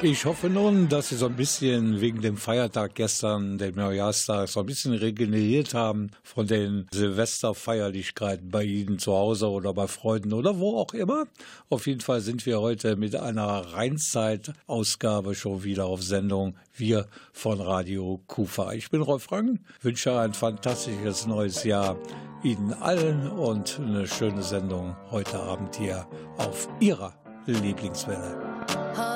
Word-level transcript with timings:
Ich 0.00 0.26
hoffe 0.26 0.48
nun, 0.48 0.88
dass 0.88 1.08
Sie 1.08 1.16
so 1.16 1.26
ein 1.26 1.34
bisschen 1.34 2.00
wegen 2.00 2.20
dem 2.20 2.36
Feiertag 2.36 2.94
gestern, 2.94 3.58
dem 3.58 3.74
Neujahrstag, 3.74 4.48
so 4.48 4.60
ein 4.60 4.66
bisschen 4.66 4.94
regeneriert 4.94 5.74
haben 5.74 6.12
von 6.22 6.46
den 6.46 6.86
Silvesterfeierlichkeiten 6.92 8.48
bei 8.48 8.62
Ihnen 8.62 9.00
zu 9.00 9.12
Hause 9.12 9.50
oder 9.50 9.74
bei 9.74 9.88
Freunden 9.88 10.32
oder 10.34 10.60
wo 10.60 10.78
auch 10.78 10.94
immer. 10.94 11.24
Auf 11.68 11.88
jeden 11.88 12.00
Fall 12.00 12.20
sind 12.20 12.46
wir 12.46 12.60
heute 12.60 12.94
mit 12.94 13.16
einer 13.16 13.72
Rheinzeit-Ausgabe 13.72 15.34
schon 15.34 15.64
wieder 15.64 15.86
auf 15.86 16.00
Sendung. 16.04 16.54
Wir 16.76 17.08
von 17.32 17.60
Radio 17.60 18.20
Kufa. 18.28 18.74
Ich 18.74 18.90
bin 18.90 19.02
Rolf 19.02 19.32
Rang, 19.32 19.58
wünsche 19.82 20.16
ein 20.16 20.32
fantastisches 20.32 21.26
neues 21.26 21.64
Jahr 21.64 21.98
Ihnen 22.44 22.72
allen 22.72 23.28
und 23.28 23.80
eine 23.80 24.06
schöne 24.06 24.44
Sendung 24.44 24.96
heute 25.10 25.40
Abend 25.40 25.74
hier 25.74 26.06
auf 26.36 26.68
Ihrer 26.78 27.14
Lieblingswelle. 27.46 29.07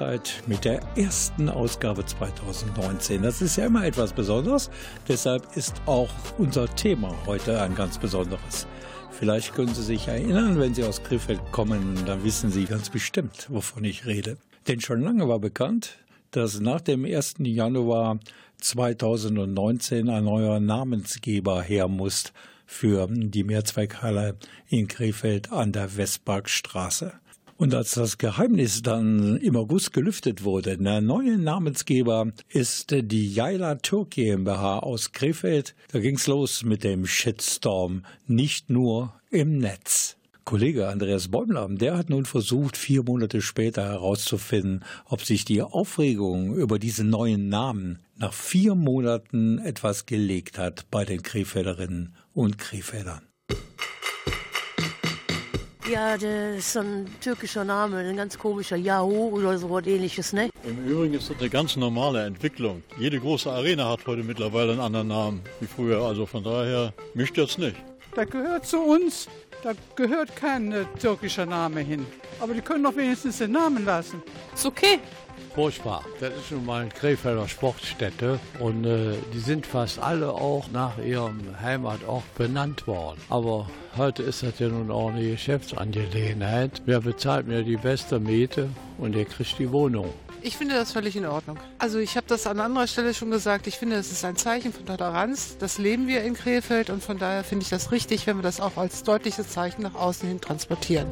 Steinzeit 0.00 0.42
mit 0.46 0.64
der 0.64 0.80
ersten 0.96 1.50
Ausgabe 1.50 2.06
2019. 2.06 3.22
Das 3.22 3.42
ist 3.42 3.56
ja 3.56 3.66
immer 3.66 3.84
etwas 3.84 4.14
Besonderes, 4.14 4.70
deshalb 5.06 5.56
ist 5.56 5.74
auch 5.84 6.08
unser 6.38 6.74
Thema 6.74 7.14
heute 7.26 7.60
ein 7.60 7.74
ganz 7.74 7.98
besonderes. 7.98 8.66
Vielleicht 9.10 9.54
können 9.54 9.74
Sie 9.74 9.82
sich 9.82 10.08
erinnern, 10.08 10.58
wenn 10.58 10.74
Sie 10.74 10.84
aus 10.84 11.02
Krefeld 11.02 11.40
kommen, 11.52 12.02
dann 12.06 12.24
wissen 12.24 12.50
Sie 12.50 12.64
ganz 12.64 12.88
bestimmt, 12.88 13.46
wovon 13.50 13.84
ich 13.84 14.06
rede. 14.06 14.38
Denn 14.68 14.80
schon 14.80 15.02
lange 15.02 15.28
war 15.28 15.38
bekannt, 15.38 15.98
dass 16.30 16.60
nach 16.60 16.80
dem 16.80 17.04
1. 17.04 17.34
Januar 17.40 18.20
2019 18.58 20.08
ein 20.08 20.24
neuer 20.24 20.60
Namensgeber 20.60 21.60
her 21.60 21.88
muss 21.88 22.32
für 22.64 23.06
die 23.10 23.44
Mehrzweckhalle 23.44 24.36
in 24.68 24.88
Krefeld 24.88 25.52
an 25.52 25.72
der 25.72 25.94
Westparkstraße. 25.98 27.12
Und 27.60 27.74
als 27.74 27.90
das 27.90 28.16
Geheimnis 28.16 28.80
dann 28.80 29.36
im 29.36 29.54
August 29.54 29.92
gelüftet 29.92 30.44
wurde, 30.44 30.78
der 30.78 31.02
neue 31.02 31.36
Namensgeber 31.36 32.32
ist 32.48 32.90
die 32.90 33.34
Jaila 33.34 33.74
Tour 33.74 34.08
GmbH 34.08 34.78
aus 34.78 35.12
Krefeld. 35.12 35.74
Da 35.92 35.98
ging's 35.98 36.26
los 36.26 36.64
mit 36.64 36.84
dem 36.84 37.04
Shitstorm, 37.04 38.06
nicht 38.26 38.70
nur 38.70 39.12
im 39.30 39.58
Netz. 39.58 40.16
Kollege 40.46 40.88
Andreas 40.88 41.28
Bäumler, 41.28 41.68
der 41.68 41.98
hat 41.98 42.08
nun 42.08 42.24
versucht, 42.24 42.78
vier 42.78 43.02
Monate 43.02 43.42
später 43.42 43.84
herauszufinden, 43.84 44.82
ob 45.04 45.20
sich 45.20 45.44
die 45.44 45.60
Aufregung 45.60 46.54
über 46.54 46.78
diesen 46.78 47.10
neuen 47.10 47.50
Namen 47.50 47.98
nach 48.16 48.32
vier 48.32 48.74
Monaten 48.74 49.58
etwas 49.58 50.06
gelegt 50.06 50.56
hat 50.56 50.86
bei 50.90 51.04
den 51.04 51.22
Krefelderinnen 51.22 52.14
und 52.32 52.56
Krefeldern. 52.56 53.20
Ja, 55.90 56.16
das 56.16 56.58
ist 56.58 56.72
so 56.74 56.80
ein 56.80 57.06
türkischer 57.20 57.64
Name, 57.64 57.96
ein 57.96 58.16
ganz 58.16 58.38
komischer 58.38 58.76
Yahoo 58.76 59.30
oder 59.30 59.58
so 59.58 59.68
was 59.70 59.84
ähnliches, 59.86 60.32
ne? 60.32 60.48
Im 60.62 60.86
Übrigen 60.86 61.14
ist 61.14 61.28
das 61.28 61.40
eine 61.40 61.50
ganz 61.50 61.74
normale 61.74 62.26
Entwicklung. 62.26 62.84
Jede 62.96 63.18
große 63.18 63.50
Arena 63.50 63.90
hat 63.90 64.06
heute 64.06 64.22
mittlerweile 64.22 64.70
einen 64.70 64.80
anderen 64.80 65.08
Namen 65.08 65.40
wie 65.58 65.66
früher, 65.66 66.00
also 66.02 66.26
von 66.26 66.44
daher 66.44 66.94
mischt 67.14 67.36
das 67.36 67.58
nicht. 67.58 67.74
Das 68.14 68.30
gehört 68.30 68.66
zu 68.66 68.78
uns. 68.78 69.26
Da 69.64 69.72
gehört 69.96 70.36
kein 70.36 70.70
äh, 70.70 70.84
türkischer 71.00 71.44
Name 71.44 71.80
hin. 71.80 72.06
Aber 72.38 72.54
die 72.54 72.60
können 72.60 72.84
doch 72.84 72.94
wenigstens 72.94 73.38
den 73.38 73.50
Namen 73.50 73.84
lassen. 73.84 74.22
Ist 74.54 74.66
okay. 74.66 75.00
Furchtbar. 75.54 76.04
Das 76.20 76.30
ist 76.34 76.50
nun 76.52 76.64
mal 76.64 76.82
eine 76.82 76.90
Krefelder 76.90 77.48
Sportstätte 77.48 78.38
und 78.58 78.84
äh, 78.84 79.14
die 79.34 79.38
sind 79.38 79.66
fast 79.66 79.98
alle 79.98 80.32
auch 80.32 80.70
nach 80.70 80.98
ihrem 80.98 81.40
Heimatort 81.60 82.22
benannt 82.36 82.86
worden. 82.86 83.20
Aber 83.28 83.68
heute 83.96 84.22
ist 84.22 84.42
das 84.42 84.58
ja 84.58 84.68
nun 84.68 84.90
auch 84.90 85.10
eine 85.10 85.28
Geschäftsangelegenheit. 85.28 86.82
Wer 86.86 87.00
bezahlt 87.00 87.46
mir 87.46 87.62
die 87.62 87.76
beste 87.76 88.20
Miete 88.20 88.68
und 88.98 89.14
der 89.14 89.24
kriegt 89.24 89.58
die 89.58 89.70
Wohnung. 89.72 90.12
Ich 90.42 90.56
finde 90.56 90.74
das 90.74 90.92
völlig 90.92 91.16
in 91.16 91.26
Ordnung. 91.26 91.58
Also 91.78 91.98
ich 91.98 92.16
habe 92.16 92.26
das 92.26 92.46
an 92.46 92.60
anderer 92.60 92.86
Stelle 92.86 93.12
schon 93.12 93.30
gesagt. 93.30 93.66
Ich 93.66 93.76
finde, 93.76 93.96
es 93.96 94.10
ist 94.10 94.24
ein 94.24 94.36
Zeichen 94.36 94.72
von 94.72 94.86
Toleranz. 94.86 95.56
Das 95.58 95.78
leben 95.78 96.06
wir 96.06 96.22
in 96.22 96.34
Krefeld 96.34 96.88
und 96.88 97.02
von 97.02 97.18
daher 97.18 97.44
finde 97.44 97.64
ich 97.64 97.68
das 97.68 97.92
richtig, 97.92 98.26
wenn 98.26 98.36
wir 98.36 98.42
das 98.42 98.60
auch 98.60 98.76
als 98.76 99.02
deutliches 99.02 99.48
Zeichen 99.48 99.82
nach 99.82 99.94
außen 99.94 100.28
hin 100.28 100.40
transportieren. 100.40 101.08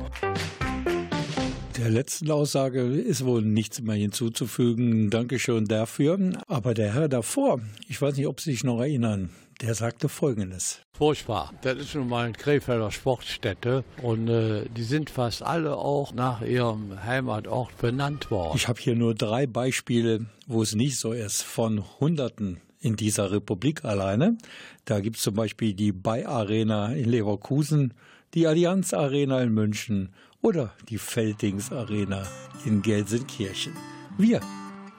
Der 1.79 1.91
letzten 1.91 2.29
Aussage 2.33 2.81
ist 2.81 3.25
wohl 3.25 3.41
nichts 3.41 3.81
mehr 3.81 3.95
hinzuzufügen. 3.95 5.11
Dankeschön 5.11 5.67
dafür. 5.67 6.19
Aber 6.49 6.75
der 6.75 6.93
Herr 6.93 7.09
davor, 7.09 7.61
ich 7.87 8.03
weiß 8.03 8.17
nicht, 8.17 8.27
ob 8.27 8.41
Sie 8.41 8.51
sich 8.51 8.65
noch 8.65 8.81
erinnern, 8.81 9.31
der 9.61 9.77
sagte 9.77 10.09
Folgendes. 10.09 10.81
Furchtbar. 10.93 11.53
Das 11.63 11.79
ist 11.79 11.95
nun 11.95 12.09
mal 12.09 12.25
eine 12.25 12.33
Krefelder 12.33 12.91
Sportstätte 12.91 13.85
und 14.03 14.29
äh, 14.29 14.65
die 14.77 14.83
sind 14.83 15.09
fast 15.09 15.45
alle 15.45 15.77
auch 15.77 16.13
nach 16.13 16.43
ihrem 16.43 17.01
Heimatort 17.05 17.79
benannt 17.79 18.29
worden. 18.33 18.57
Ich 18.57 18.67
habe 18.67 18.81
hier 18.81 18.97
nur 18.97 19.15
drei 19.15 19.47
Beispiele, 19.47 20.27
wo 20.49 20.63
es 20.63 20.75
nicht 20.75 20.99
so 20.99 21.13
ist, 21.13 21.43
von 21.43 21.85
Hunderten 22.01 22.61
in 22.81 22.97
dieser 22.97 23.31
Republik 23.31 23.85
alleine. 23.85 24.37
Da 24.85 24.99
gibt 24.99 25.19
es 25.19 25.23
zum 25.23 25.35
Beispiel 25.35 25.75
die 25.75 25.93
Bay 25.93 26.25
Arena 26.25 26.93
in 26.93 27.09
Leverkusen, 27.09 27.95
die 28.35 28.49
Allianz 28.49 28.93
Arena 28.93 29.41
in 29.41 29.55
München 29.55 30.11
oder 30.43 30.73
die 30.89 30.99
Feldings 30.99 31.73
Arena 31.73 32.23
in 32.65 32.83
Gelsenkirchen. 32.83 33.75
Wir, 34.17 34.41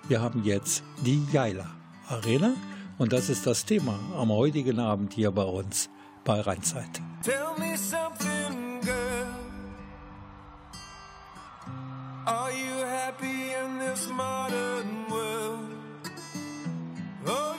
wir 0.07 0.21
haben 0.21 0.43
jetzt 0.43 0.83
die 1.05 1.21
Jaila 1.31 1.69
Arena 2.07 2.53
und 2.97 3.13
das 3.13 3.29
ist 3.29 3.45
das 3.45 3.65
Thema 3.65 3.99
am 4.17 4.31
heutigen 4.31 4.79
Abend 4.79 5.13
hier 5.13 5.31
bei 5.31 5.43
uns 5.43 5.89
bei 6.23 6.41
Rheinzeit. 6.41 7.01
Tell 7.23 7.53
me 7.57 7.77
something, 7.77 8.81
girl. 8.81 9.27
Are 12.25 12.51
you 12.51 12.85
happy 12.85 13.53
in 13.53 13.79
this 13.79 14.07
modern 14.09 15.09
world? 15.09 15.69
Or 17.25 17.58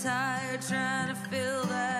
Tired 0.00 0.62
trying 0.62 1.08
to 1.08 1.14
fill 1.28 1.64
that 1.64 1.91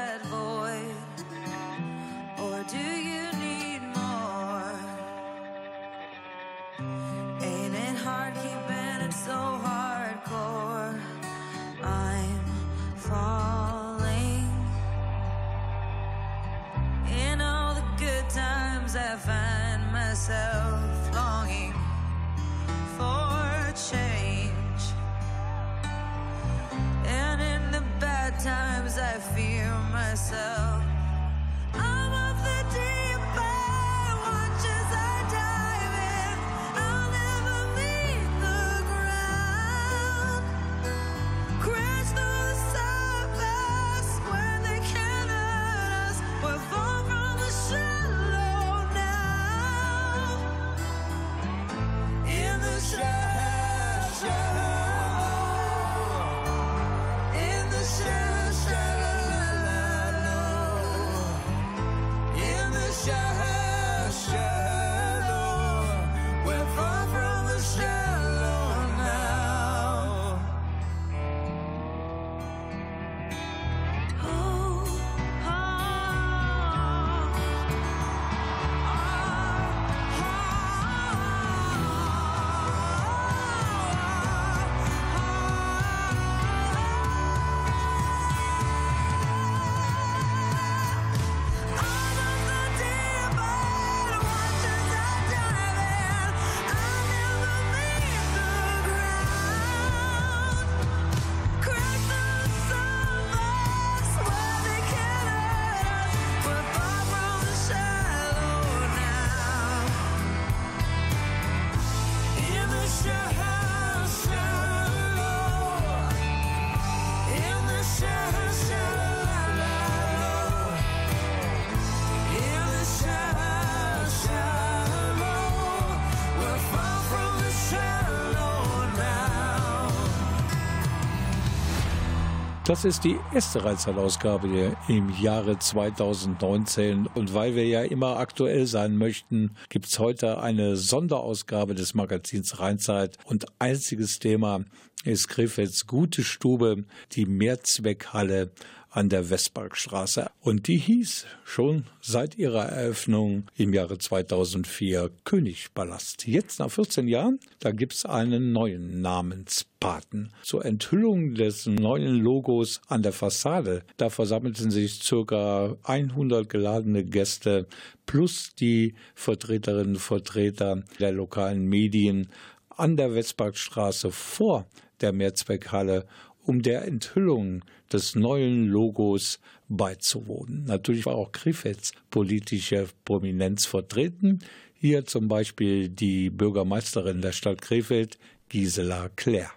Das 132.72 132.86
ist 132.86 133.04
die 133.04 133.18
erste 133.34 133.62
Rheinzeit-Ausgabe 133.66 134.74
im 134.88 135.10
Jahre 135.20 135.58
2019. 135.58 137.06
Und 137.06 137.34
weil 137.34 137.54
wir 137.54 137.66
ja 137.66 137.82
immer 137.82 138.16
aktuell 138.16 138.66
sein 138.66 138.96
möchten, 138.96 139.54
gibt 139.68 139.88
es 139.88 139.98
heute 139.98 140.40
eine 140.40 140.76
Sonderausgabe 140.76 141.74
des 141.74 141.92
Magazins 141.92 142.60
Rheinzeit. 142.60 143.18
Und 143.26 143.44
einziges 143.58 144.20
Thema 144.20 144.64
ist 145.04 145.28
Krefelds 145.28 145.86
Gute 145.86 146.24
Stube, 146.24 146.84
die 147.12 147.26
Mehrzweckhalle 147.26 148.52
an 148.92 149.08
der 149.08 149.30
Westparkstraße. 149.30 150.30
Und 150.40 150.68
die 150.68 150.76
hieß 150.76 151.26
schon 151.44 151.84
seit 152.00 152.36
ihrer 152.36 152.66
Eröffnung 152.66 153.44
im 153.56 153.72
Jahre 153.72 153.98
2004 153.98 155.10
Königpalast. 155.24 156.26
Jetzt 156.26 156.58
nach 156.60 156.70
14 156.70 157.08
Jahren, 157.08 157.40
da 157.58 157.72
gibt's 157.72 158.04
einen 158.04 158.52
neuen 158.52 159.00
Namenspaten. 159.00 160.30
Zur 160.42 160.64
Enthüllung 160.64 161.34
des 161.34 161.66
neuen 161.66 162.16
Logos 162.16 162.82
an 162.86 163.02
der 163.02 163.12
Fassade, 163.12 163.82
da 163.96 164.10
versammelten 164.10 164.70
sich 164.70 165.02
circa 165.02 165.76
100 165.84 166.48
geladene 166.48 167.02
Gäste 167.02 167.66
plus 168.04 168.54
die 168.54 168.94
Vertreterinnen 169.14 169.94
und 169.94 170.00
Vertreter 170.00 170.82
der 171.00 171.12
lokalen 171.12 171.64
Medien 171.64 172.28
an 172.68 172.96
der 172.96 173.14
Westparkstraße 173.14 174.10
vor 174.10 174.66
der 175.00 175.12
Mehrzweckhalle 175.12 176.06
um 176.44 176.62
der 176.62 176.84
Enthüllung 176.84 177.62
des 177.92 178.14
neuen 178.14 178.66
Logos 178.66 179.40
beizuwohnen. 179.68 180.64
Natürlich 180.64 181.06
war 181.06 181.14
auch 181.14 181.32
Krefelds 181.32 181.92
politische 182.10 182.86
Prominenz 183.04 183.66
vertreten. 183.66 184.40
Hier 184.74 185.04
zum 185.04 185.28
Beispiel 185.28 185.88
die 185.88 186.30
Bürgermeisterin 186.30 187.20
der 187.20 187.32
Stadt 187.32 187.62
Krefeld, 187.62 188.18
Gisela 188.48 189.08
Claire. 189.16 189.52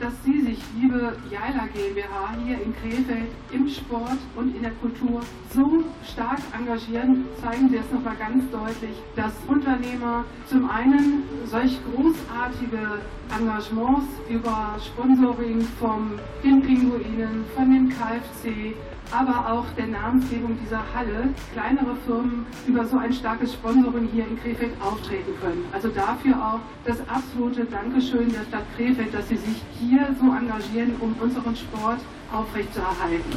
dass 0.00 0.12
Sie 0.24 0.32
sich, 0.32 0.37
liebe 0.80 1.16
Jaila 1.30 1.66
GmbH, 1.74 2.36
hier 2.44 2.60
in 2.62 2.74
Krefeld 2.76 3.30
im 3.50 3.68
Sport 3.68 4.18
und 4.36 4.54
in 4.54 4.62
der 4.62 4.70
Kultur 4.72 5.20
so 5.52 5.84
stark 6.04 6.38
engagieren, 6.56 7.24
zeigen 7.42 7.68
Sie 7.68 7.76
es 7.76 7.90
nochmal 7.92 8.16
ganz 8.16 8.44
deutlich, 8.50 8.96
dass 9.16 9.32
Unternehmer 9.48 10.24
zum 10.46 10.70
einen 10.70 11.24
solch 11.46 11.78
großartige 11.84 13.00
Engagements 13.36 14.08
über 14.28 14.76
Sponsoring 14.84 15.62
vom 15.80 16.12
den 16.44 16.62
Pinguinen, 16.62 17.44
von 17.56 17.72
dem 17.72 17.88
KfC, 17.88 18.74
aber 19.10 19.52
auch 19.52 19.66
der 19.76 19.86
Namensgebung 19.86 20.58
dieser 20.62 20.82
Halle 20.94 21.28
kleinere 21.52 21.96
Firmen 22.06 22.46
über 22.66 22.84
so 22.84 22.98
ein 22.98 23.12
starkes 23.12 23.54
Sponsoring 23.54 24.08
hier 24.12 24.26
in 24.26 24.38
Krefeld 24.40 24.72
auftreten 24.80 25.32
können. 25.40 25.64
Also 25.72 25.88
dafür 25.88 26.34
auch 26.36 26.60
das 26.84 26.98
absolute 27.08 27.64
Dankeschön 27.64 28.30
der 28.32 28.44
Stadt 28.44 28.64
Krefeld, 28.76 29.12
dass 29.14 29.28
sie 29.28 29.36
sich 29.36 29.62
hier 29.78 30.14
so 30.20 30.26
engagieren, 30.26 30.94
um 31.00 31.14
unseren 31.20 31.56
Sport 31.56 32.00
aufrechtzuerhalten. 32.32 33.32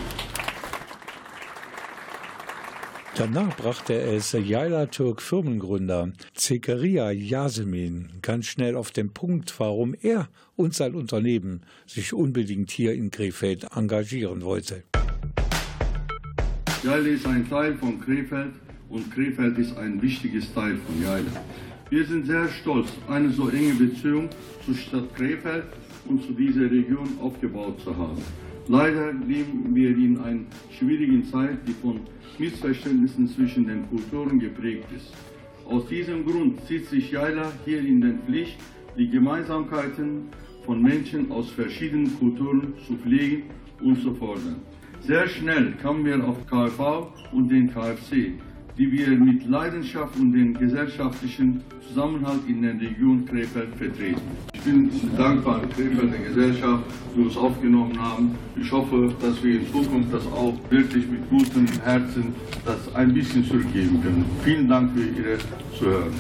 Danach 3.16 3.56
brachte 3.58 3.94
es 3.94 4.32
Yaila 4.32 4.86
Türk 4.88 5.22
Firmengründer 5.22 6.12
Zekaria 6.34 7.12
Yasemin 7.12 8.10
ganz 8.22 8.46
schnell 8.46 8.76
auf 8.76 8.92
den 8.92 9.14
Punkt, 9.14 9.54
warum 9.60 9.96
er 10.02 10.30
und 10.56 10.74
sein 10.74 10.96
Unternehmen 10.96 11.62
sich 11.86 12.14
unbedingt 12.14 12.72
hier 12.72 12.94
in 12.94 13.12
Krefeld 13.12 13.68
engagieren 13.76 14.44
wollte. 14.44 14.84
Jaile 16.84 17.10
ist 17.10 17.28
ein 17.28 17.48
Teil 17.48 17.76
von 17.76 18.02
Krefeld 18.02 18.54
und 18.90 19.12
Krefeld 19.12 19.56
ist 19.60 19.78
ein 19.78 20.02
wichtiges 20.02 20.52
Teil 20.52 20.78
von 20.78 21.00
Jaile. 21.00 21.28
Wir 21.92 22.04
sind 22.04 22.26
sehr 22.26 22.48
stolz, 22.48 22.88
eine 23.08 23.30
so 23.30 23.50
enge 23.50 23.76
Beziehung 23.76 24.30
zur 24.66 24.74
Stadt 24.74 25.16
Krefeld 25.16 25.66
und 26.08 26.24
zu 26.24 26.34
dieser 26.34 26.72
Region 26.72 27.08
aufgebaut 27.22 27.80
zu 27.82 27.96
haben. 27.96 28.24
Leider 28.68 29.14
leben 29.14 29.76
wir 29.76 29.90
in 29.90 30.18
einer 30.22 30.40
schwierigen 30.76 31.24
Zeit, 31.24 31.60
die 31.68 31.74
von 31.74 32.00
Missverständnissen 32.40 33.28
zwischen 33.28 33.68
den 33.68 33.88
Kulturen 33.88 34.40
geprägt 34.40 34.88
ist. 34.96 35.14
Aus 35.66 35.88
diesem 35.88 36.26
Grund 36.26 36.66
zieht 36.66 36.88
sich 36.88 37.12
Jaila 37.12 37.52
hier 37.64 37.82
in 37.82 38.02
den 38.02 38.18
Pflicht, 38.26 38.58
die 38.98 39.08
Gemeinsamkeiten 39.08 40.30
von 40.66 40.82
Menschen 40.82 41.32
aus 41.32 41.52
verschiedenen 41.52 42.18
Kulturen 42.18 42.74
zu 42.88 42.96
pflegen 42.96 43.44
und 43.82 44.02
zu 44.02 44.16
fordern. 44.16 44.56
Sehr 45.04 45.28
schnell 45.28 45.74
kamen 45.82 46.06
wir 46.06 46.24
auf 46.24 46.38
KV 46.46 47.12
und 47.32 47.50
den 47.50 47.74
KFC, 47.74 48.34
die 48.78 48.92
wir 48.92 49.10
mit 49.10 49.48
Leidenschaft 49.48 50.16
und 50.18 50.32
den 50.32 50.54
gesellschaftlichen 50.54 51.64
Zusammenhalt 51.88 52.42
in 52.48 52.62
der 52.62 52.74
Region 52.74 53.26
Krefeld 53.26 53.76
vertreten. 53.76 54.22
Ich 54.54 54.62
bin 54.62 54.92
dankbar 55.18 55.62
der 55.62 55.70
Krefelder 55.70 56.18
Gesellschaft, 56.20 56.84
die 57.16 57.22
uns 57.22 57.36
aufgenommen 57.36 58.00
haben. 58.00 58.38
Ich 58.56 58.72
hoffe, 58.72 59.12
dass 59.20 59.44
wir 59.44 59.60
in 59.60 59.72
Zukunft 59.72 60.14
das 60.14 60.26
auch 60.28 60.54
wirklich 60.70 61.08
mit 61.08 61.28
gutem 61.32 61.68
Herzen 61.84 62.36
das 62.64 62.94
ein 62.94 63.12
bisschen 63.12 63.44
zurückgeben 63.44 64.02
können. 64.04 64.26
Vielen 64.44 64.70
Dank 64.70 64.94
für 64.94 65.04
Ihre 65.04 65.38
Zuhören. 65.78 66.14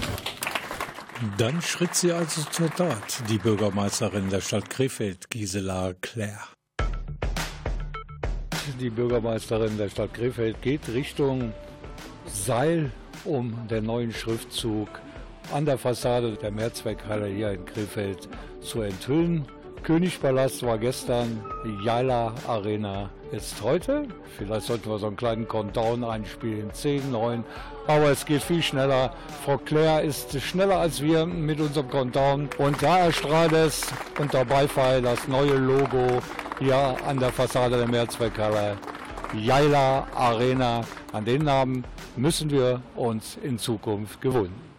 Dann 1.37 1.61
schritt 1.61 1.93
sie 1.93 2.11
also 2.11 2.41
zur 2.49 2.71
Tat, 2.71 3.23
die 3.29 3.37
Bürgermeisterin 3.37 4.29
der 4.31 4.41
Stadt 4.41 4.71
Krefeld, 4.71 5.29
Gisela 5.29 5.93
Claire. 6.01 6.47
Die 8.79 8.89
Bürgermeisterin 8.89 9.77
der 9.77 9.89
Stadt 9.89 10.13
Krefeld 10.13 10.61
geht 10.61 10.87
Richtung 10.89 11.51
Seil, 12.27 12.91
um 13.25 13.55
den 13.69 13.85
neuen 13.85 14.13
Schriftzug 14.13 14.87
an 15.51 15.65
der 15.65 15.77
Fassade 15.77 16.33
der 16.33 16.51
Mehrzweckhalle 16.51 17.27
hier 17.27 17.51
in 17.51 17.65
Krefeld 17.65 18.29
zu 18.61 18.81
enthüllen. 18.81 19.45
Königpalast 19.83 20.63
war 20.63 20.77
gestern, 20.77 21.43
Jaila 21.83 22.33
Arena 22.47 23.09
ist 23.31 23.61
heute. 23.63 24.07
Vielleicht 24.37 24.67
sollten 24.67 24.89
wir 24.89 24.99
so 24.99 25.07
einen 25.07 25.15
kleinen 25.15 25.47
Countdown 25.47 26.03
einspielen. 26.03 26.71
10, 26.71 27.11
9. 27.11 27.43
Aber 27.87 28.11
es 28.11 28.25
geht 28.25 28.43
viel 28.43 28.61
schneller. 28.61 29.13
Frau 29.43 29.57
Claire 29.57 30.03
ist 30.03 30.39
schneller 30.39 30.77
als 30.77 31.01
wir 31.01 31.25
mit 31.25 31.59
unserem 31.59 31.89
Countdown. 31.89 32.49
Und 32.57 32.81
da 32.83 32.99
erstrahlt 32.99 33.53
es 33.53 33.87
unter 34.19 34.45
Beifall 34.45 35.01
das 35.01 35.27
neue 35.27 35.55
Logo 35.55 36.21
hier 36.59 36.95
an 37.07 37.19
der 37.19 37.31
Fassade 37.31 37.77
der 37.77 37.87
Mehrzweckhalle. 37.87 38.77
Jaila 39.33 40.07
Arena. 40.13 40.81
An 41.11 41.25
den 41.25 41.43
Namen 41.43 41.83
müssen 42.15 42.51
wir 42.51 42.81
uns 42.95 43.37
in 43.41 43.57
Zukunft 43.57 44.21
gewöhnen. 44.21 44.70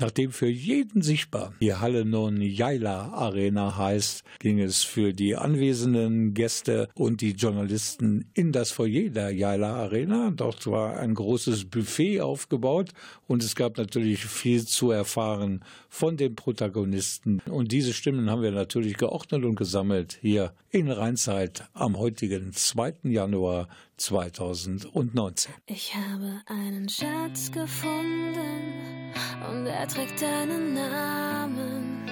Nachdem 0.00 0.30
für 0.30 0.48
jeden 0.48 1.02
sichtbar 1.02 1.52
die 1.60 1.74
Halle 1.74 2.04
nun 2.04 2.40
Jaila 2.40 3.12
Arena 3.12 3.76
heißt, 3.76 4.22
ging 4.38 4.60
es 4.60 4.84
für 4.84 5.12
die 5.12 5.36
anwesenden 5.36 6.34
Gäste 6.34 6.88
und 6.94 7.20
die 7.20 7.32
Journalisten 7.32 8.30
in 8.34 8.52
das 8.52 8.70
Foyer 8.70 9.10
der 9.10 9.30
Jaila 9.30 9.74
Arena. 9.74 10.30
Dort 10.34 10.66
war 10.68 10.98
ein 10.98 11.14
großes 11.14 11.64
Buffet 11.64 12.20
aufgebaut 12.20 12.90
und 13.28 13.44
es 13.44 13.54
gab 13.54 13.76
natürlich 13.76 14.24
viel 14.24 14.66
zu 14.66 14.90
erfahren 14.90 15.62
von 15.88 16.16
den 16.16 16.34
Protagonisten. 16.34 17.40
Und 17.40 17.70
diese 17.70 17.92
Stimmen 17.92 18.30
haben 18.30 18.42
wir 18.42 18.50
natürlich 18.50 18.96
geordnet 18.96 19.44
und 19.44 19.54
gesammelt 19.54 20.18
hier 20.20 20.54
in 20.70 20.90
Rheinzeit 20.90 21.68
am 21.74 21.98
heutigen 21.98 22.52
2. 22.52 22.94
Januar 23.04 23.68
2019. 23.98 25.52
Ich 25.66 25.94
habe 25.94 26.40
einen 26.46 26.88
Schatz 26.88 27.52
gefunden 27.52 29.12
und 29.50 29.66
er 29.66 29.86
trägt 29.86 30.22
deinen 30.22 30.72
Namen. 30.72 32.08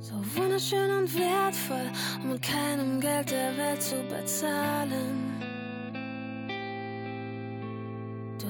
So 0.00 0.14
wunderschön 0.36 0.90
und 0.90 1.14
wertvoll, 1.18 1.90
um 2.22 2.32
mit 2.32 2.42
keinem 2.42 3.00
Geld 3.00 3.30
der 3.30 3.56
Welt 3.56 3.82
zu 3.82 3.96
bezahlen. 4.10 5.43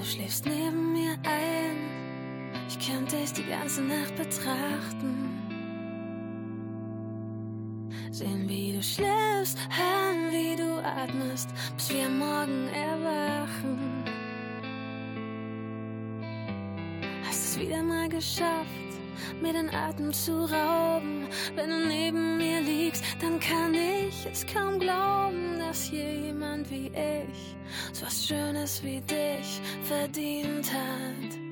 Du 0.04 0.10
schläfst 0.10 0.44
neben 0.44 0.92
mir 0.92 1.16
ein, 1.22 2.52
ich 2.68 2.78
kann 2.78 3.06
dich 3.06 3.32
die 3.32 3.46
ganze 3.46 3.80
Nacht 3.80 4.14
betrachten. 4.16 5.40
Sehen, 8.10 8.46
wie 8.46 8.74
du 8.74 8.82
schläfst, 8.82 9.58
hören, 9.70 10.30
wie 10.30 10.56
du 10.56 10.74
atmest, 10.84 11.48
bis 11.78 11.88
wir 11.88 12.10
morgen 12.10 12.68
erwachen. 12.68 14.04
Hast 17.26 17.42
es 17.42 17.58
wieder 17.58 17.82
mal 17.82 18.10
geschafft, 18.10 18.83
mir 19.40 19.52
den 19.52 19.72
Atem 19.74 20.12
zu 20.12 20.44
rauben. 20.44 21.28
Wenn 21.54 21.70
du 21.70 21.86
neben 21.86 22.36
mir 22.36 22.60
liegst, 22.60 23.04
dann 23.20 23.40
kann 23.40 23.74
ich 23.74 24.26
es 24.30 24.46
kaum 24.46 24.78
glauben, 24.78 25.58
dass 25.58 25.90
jemand 25.90 26.70
wie 26.70 26.88
ich 26.88 27.56
so 27.92 28.06
was 28.06 28.26
Schönes 28.26 28.82
wie 28.82 29.00
dich 29.00 29.60
verdient 29.82 30.72
hat. 30.72 31.44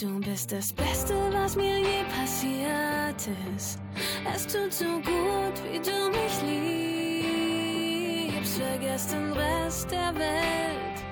Du 0.00 0.20
bist 0.20 0.50
das 0.52 0.72
Beste, 0.72 1.14
was 1.32 1.54
mir 1.56 1.78
je 1.78 2.04
passiert 2.16 3.28
ist. 3.54 3.78
Es 4.34 4.46
tut 4.46 4.72
so 4.72 4.84
gut, 4.84 5.62
wie 5.70 5.78
du 5.78 6.10
mich 6.10 6.42
liebst. 8.32 8.58
Vergiss 8.58 9.06
den 9.08 9.32
Rest 9.32 9.90
der 9.90 10.14
Welt, 10.14 11.02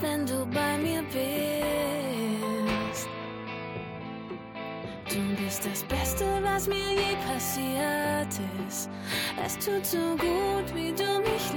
wenn 0.00 0.26
du 0.26 0.46
bei 0.46 0.78
mir 0.78 1.02
bist. 1.12 2.09
Du 5.50 5.56
bist 5.56 5.66
das 5.66 5.82
Beste, 5.98 6.24
was 6.42 6.68
mir 6.68 6.76
je 6.76 7.16
passiert 7.26 8.28
ist. 8.68 8.88
Es 9.44 9.54
tut 9.58 9.84
so 9.84 9.98
gut, 10.16 10.72
wie 10.76 10.92
du 10.92 11.20
mich 11.22 11.52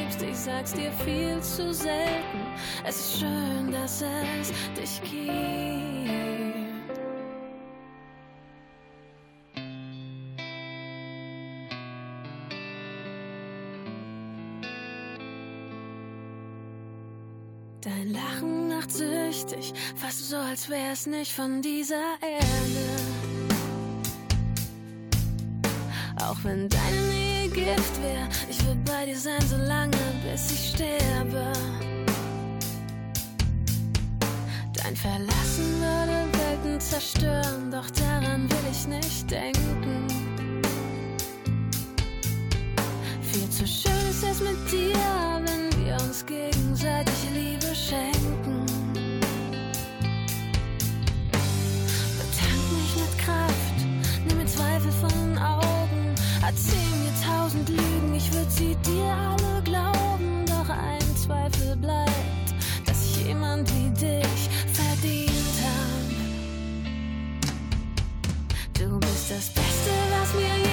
liebst. 0.00 0.20
Ich 0.20 0.36
sag's 0.36 0.72
dir 0.72 0.90
viel 1.04 1.40
zu 1.40 1.72
selten. 1.72 2.40
Es 2.82 2.96
ist 2.96 3.20
schön, 3.20 3.70
dass 3.70 4.02
es 4.02 4.52
dich 4.74 5.00
gibt. 5.02 6.21
Dein 18.02 18.14
Lachen 18.14 18.68
macht 18.68 18.90
süchtig, 18.90 19.72
fast 19.94 20.28
so, 20.28 20.36
als 20.36 20.68
wär's 20.68 21.06
nicht 21.06 21.30
von 21.32 21.62
dieser 21.62 22.18
Erde. 22.20 22.88
Auch 26.20 26.36
wenn 26.42 26.68
deine 26.68 27.00
Nähe 27.12 27.48
Gift 27.48 28.02
wär, 28.02 28.28
ich 28.50 28.58
will 28.66 28.76
bei 28.84 29.06
dir 29.06 29.16
sein, 29.16 29.40
so 29.48 29.56
lange, 29.56 29.96
bis 30.28 30.50
ich 30.50 30.70
sterbe. 30.70 31.52
Dein 34.72 34.96
Verlassen 34.96 35.80
würde 35.80 36.26
Welten 36.38 36.80
zerstören, 36.80 37.70
doch 37.70 37.88
daran 37.90 38.50
will 38.50 38.66
ich 38.72 38.84
nicht 38.88 39.30
denken. 39.30 40.08
Viel 43.30 43.48
zu 43.50 43.64
schön 43.64 44.10
ist 44.10 44.24
es 44.24 44.40
mit 44.40 44.72
dir, 44.72 44.96
wenn 45.44 45.71
gegenseitig 46.26 47.14
Liebe 47.34 47.74
schenken. 47.74 48.66
Betank 52.18 52.64
mich 52.72 52.96
mit 52.96 53.18
Kraft, 53.18 53.76
nimm 54.26 54.38
mir 54.38 54.46
Zweifel 54.46 54.92
von 54.92 55.10
den 55.10 55.38
Augen, 55.38 56.14
erzähl 56.44 56.90
mir 57.02 57.12
tausend 57.24 57.68
Lügen, 57.68 58.14
ich 58.14 58.32
würd 58.32 58.50
sie 58.50 58.76
dir 58.86 59.14
alle 59.14 59.62
glauben, 59.64 60.44
doch 60.46 60.68
ein 60.68 61.16
Zweifel 61.16 61.76
bleibt, 61.76 62.54
dass 62.86 63.04
ich 63.06 63.26
jemand 63.26 63.68
wie 63.74 63.90
dich 63.90 64.48
verdient 64.72 65.56
hab. 65.64 66.02
Du 68.78 68.98
bist 69.00 69.30
das 69.30 69.48
Beste, 69.48 69.90
was 70.10 70.34
mir 70.34 70.56
je 70.64 70.71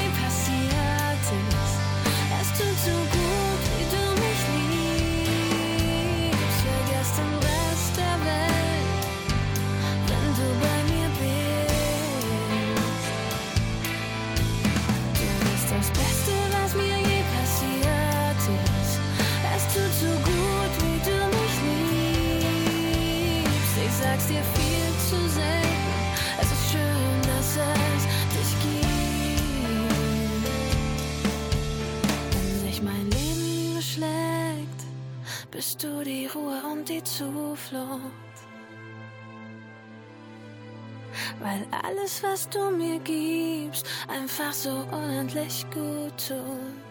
alles, 41.72 42.24
was 42.24 42.50
du 42.50 42.72
mir 42.72 43.00
gibst, 43.00 43.86
einfach 44.08 44.54
so 44.54 44.86
unendlich 44.92 45.66
gut 45.74 46.14
tut. 46.28 46.90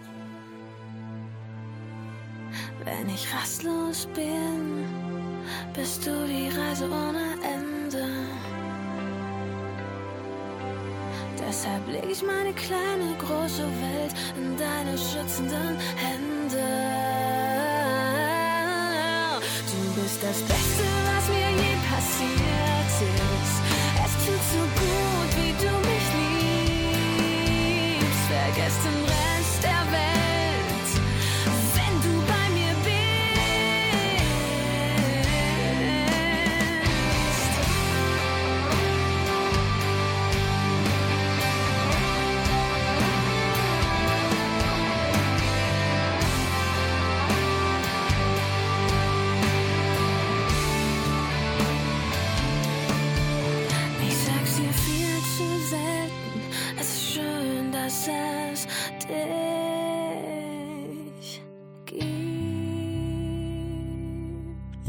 Wenn 2.84 3.08
ich 3.08 3.26
rastlos 3.34 4.06
bin, 4.14 4.86
bist 5.74 6.06
du 6.06 6.26
die 6.26 6.48
Reise 6.48 6.86
ohne 6.86 7.34
Ende. 7.42 8.06
Deshalb 11.46 11.86
leg 11.88 12.04
ich 12.10 12.22
meine 12.22 12.52
kleine 12.52 13.14
große 13.18 13.62
Welt 13.62 14.14
in 14.36 14.56
deine 14.56 14.96
schützenden 14.96 15.76
Hände. 15.96 16.68
Du 19.70 20.00
bist 20.00 20.22
das 20.22 20.40
Beste, 20.42 20.84
was 21.08 21.28
mir 21.28 21.50
je 21.62 21.74
passiert 21.90 23.12
ist. 23.14 23.27
Liebst. 28.58 28.82
Vergiss 28.82 29.37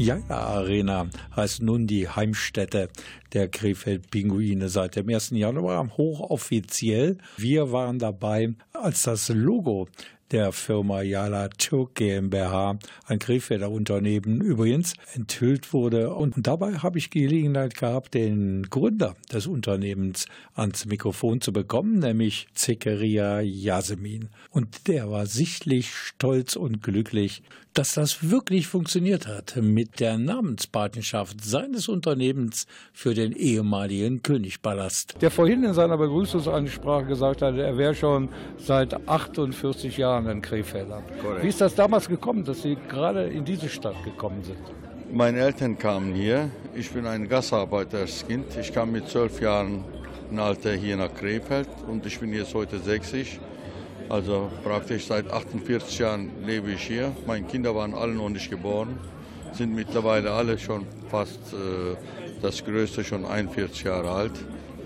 Jaila 0.00 0.46
Arena 0.46 1.10
heißt 1.36 1.60
nun 1.60 1.86
die 1.86 2.08
Heimstätte 2.08 2.88
der 3.34 3.48
Krefeld 3.48 4.10
Pinguine 4.10 4.70
seit 4.70 4.96
dem 4.96 5.10
1. 5.10 5.32
Januar 5.32 5.94
hochoffiziell. 5.94 7.18
Wir 7.36 7.70
waren 7.70 7.98
dabei, 7.98 8.54
als 8.72 9.02
das 9.02 9.28
Logo 9.28 9.88
der 10.30 10.52
Firma 10.52 11.02
Jala 11.02 11.48
Türk 11.48 11.96
GmbH, 11.96 12.78
ein 13.06 13.18
Krefelder 13.18 13.70
Unternehmen 13.70 14.40
übrigens, 14.40 14.94
enthüllt 15.14 15.72
wurde. 15.72 16.14
Und 16.14 16.34
dabei 16.46 16.74
habe 16.74 16.98
ich 16.98 17.10
Gelegenheit 17.10 17.76
gehabt, 17.76 18.14
den 18.14 18.64
Gründer 18.70 19.16
des 19.32 19.46
Unternehmens 19.46 20.26
ans 20.54 20.86
Mikrofon 20.86 21.40
zu 21.40 21.52
bekommen, 21.52 21.98
nämlich 21.98 22.48
Zekeria 22.54 23.40
Yasemin. 23.40 24.28
Und 24.50 24.88
der 24.88 25.10
war 25.10 25.26
sichtlich 25.26 25.94
stolz 25.94 26.56
und 26.56 26.82
glücklich, 26.82 27.42
dass 27.74 27.94
das 27.94 28.30
wirklich 28.30 28.66
funktioniert 28.66 29.26
hat 29.26 29.56
mit 29.56 30.00
der 30.00 30.18
Namenspatenschaft 30.18 31.42
seines 31.44 31.88
Unternehmens 31.88 32.66
für 32.92 33.14
den 33.14 33.32
ehemaligen 33.32 34.22
Königpalast. 34.22 35.16
Der 35.20 35.30
vorhin 35.30 35.62
in 35.62 35.72
seiner 35.72 35.96
Begrüßungsansprache 35.96 37.06
gesagt 37.06 37.42
hat, 37.42 37.56
er 37.56 37.78
wäre 37.78 37.94
schon 37.94 38.28
seit 38.58 39.08
48 39.08 39.96
Jahren 39.96 40.19
in 40.26 40.42
Krefelder. 40.42 41.02
Korrekt. 41.22 41.44
Wie 41.44 41.48
ist 41.48 41.60
das 41.60 41.74
damals 41.74 42.08
gekommen, 42.08 42.44
dass 42.44 42.62
Sie 42.62 42.76
gerade 42.88 43.24
in 43.24 43.44
diese 43.44 43.68
Stadt 43.68 44.02
gekommen 44.04 44.42
sind? 44.42 44.58
Meine 45.12 45.40
Eltern 45.40 45.76
kamen 45.76 46.14
hier. 46.14 46.50
Ich 46.74 46.90
bin 46.90 47.06
ein 47.06 47.28
Gastarbeiterskind. 47.28 48.56
Ich 48.60 48.72
kam 48.72 48.92
mit 48.92 49.08
zwölf 49.08 49.40
Jahren 49.40 49.84
im 50.30 50.38
Alter 50.38 50.72
hier 50.72 50.96
nach 50.96 51.12
Krefeld 51.12 51.68
und 51.88 52.06
ich 52.06 52.20
bin 52.20 52.32
jetzt 52.32 52.54
heute 52.54 52.78
60. 52.78 53.40
Also 54.08 54.50
praktisch 54.64 55.06
seit 55.06 55.30
48 55.30 55.98
Jahren 55.98 56.30
lebe 56.44 56.72
ich 56.72 56.82
hier. 56.82 57.12
Meine 57.26 57.46
Kinder 57.46 57.74
waren 57.74 57.94
alle 57.94 58.12
noch 58.12 58.28
nicht 58.28 58.50
geboren, 58.50 58.98
sind 59.52 59.74
mittlerweile 59.74 60.30
alle 60.32 60.58
schon 60.58 60.86
fast 61.10 61.52
äh, 61.52 61.96
das 62.42 62.64
Größte 62.64 63.04
schon 63.04 63.24
41 63.24 63.84
Jahre 63.84 64.10
alt. 64.10 64.32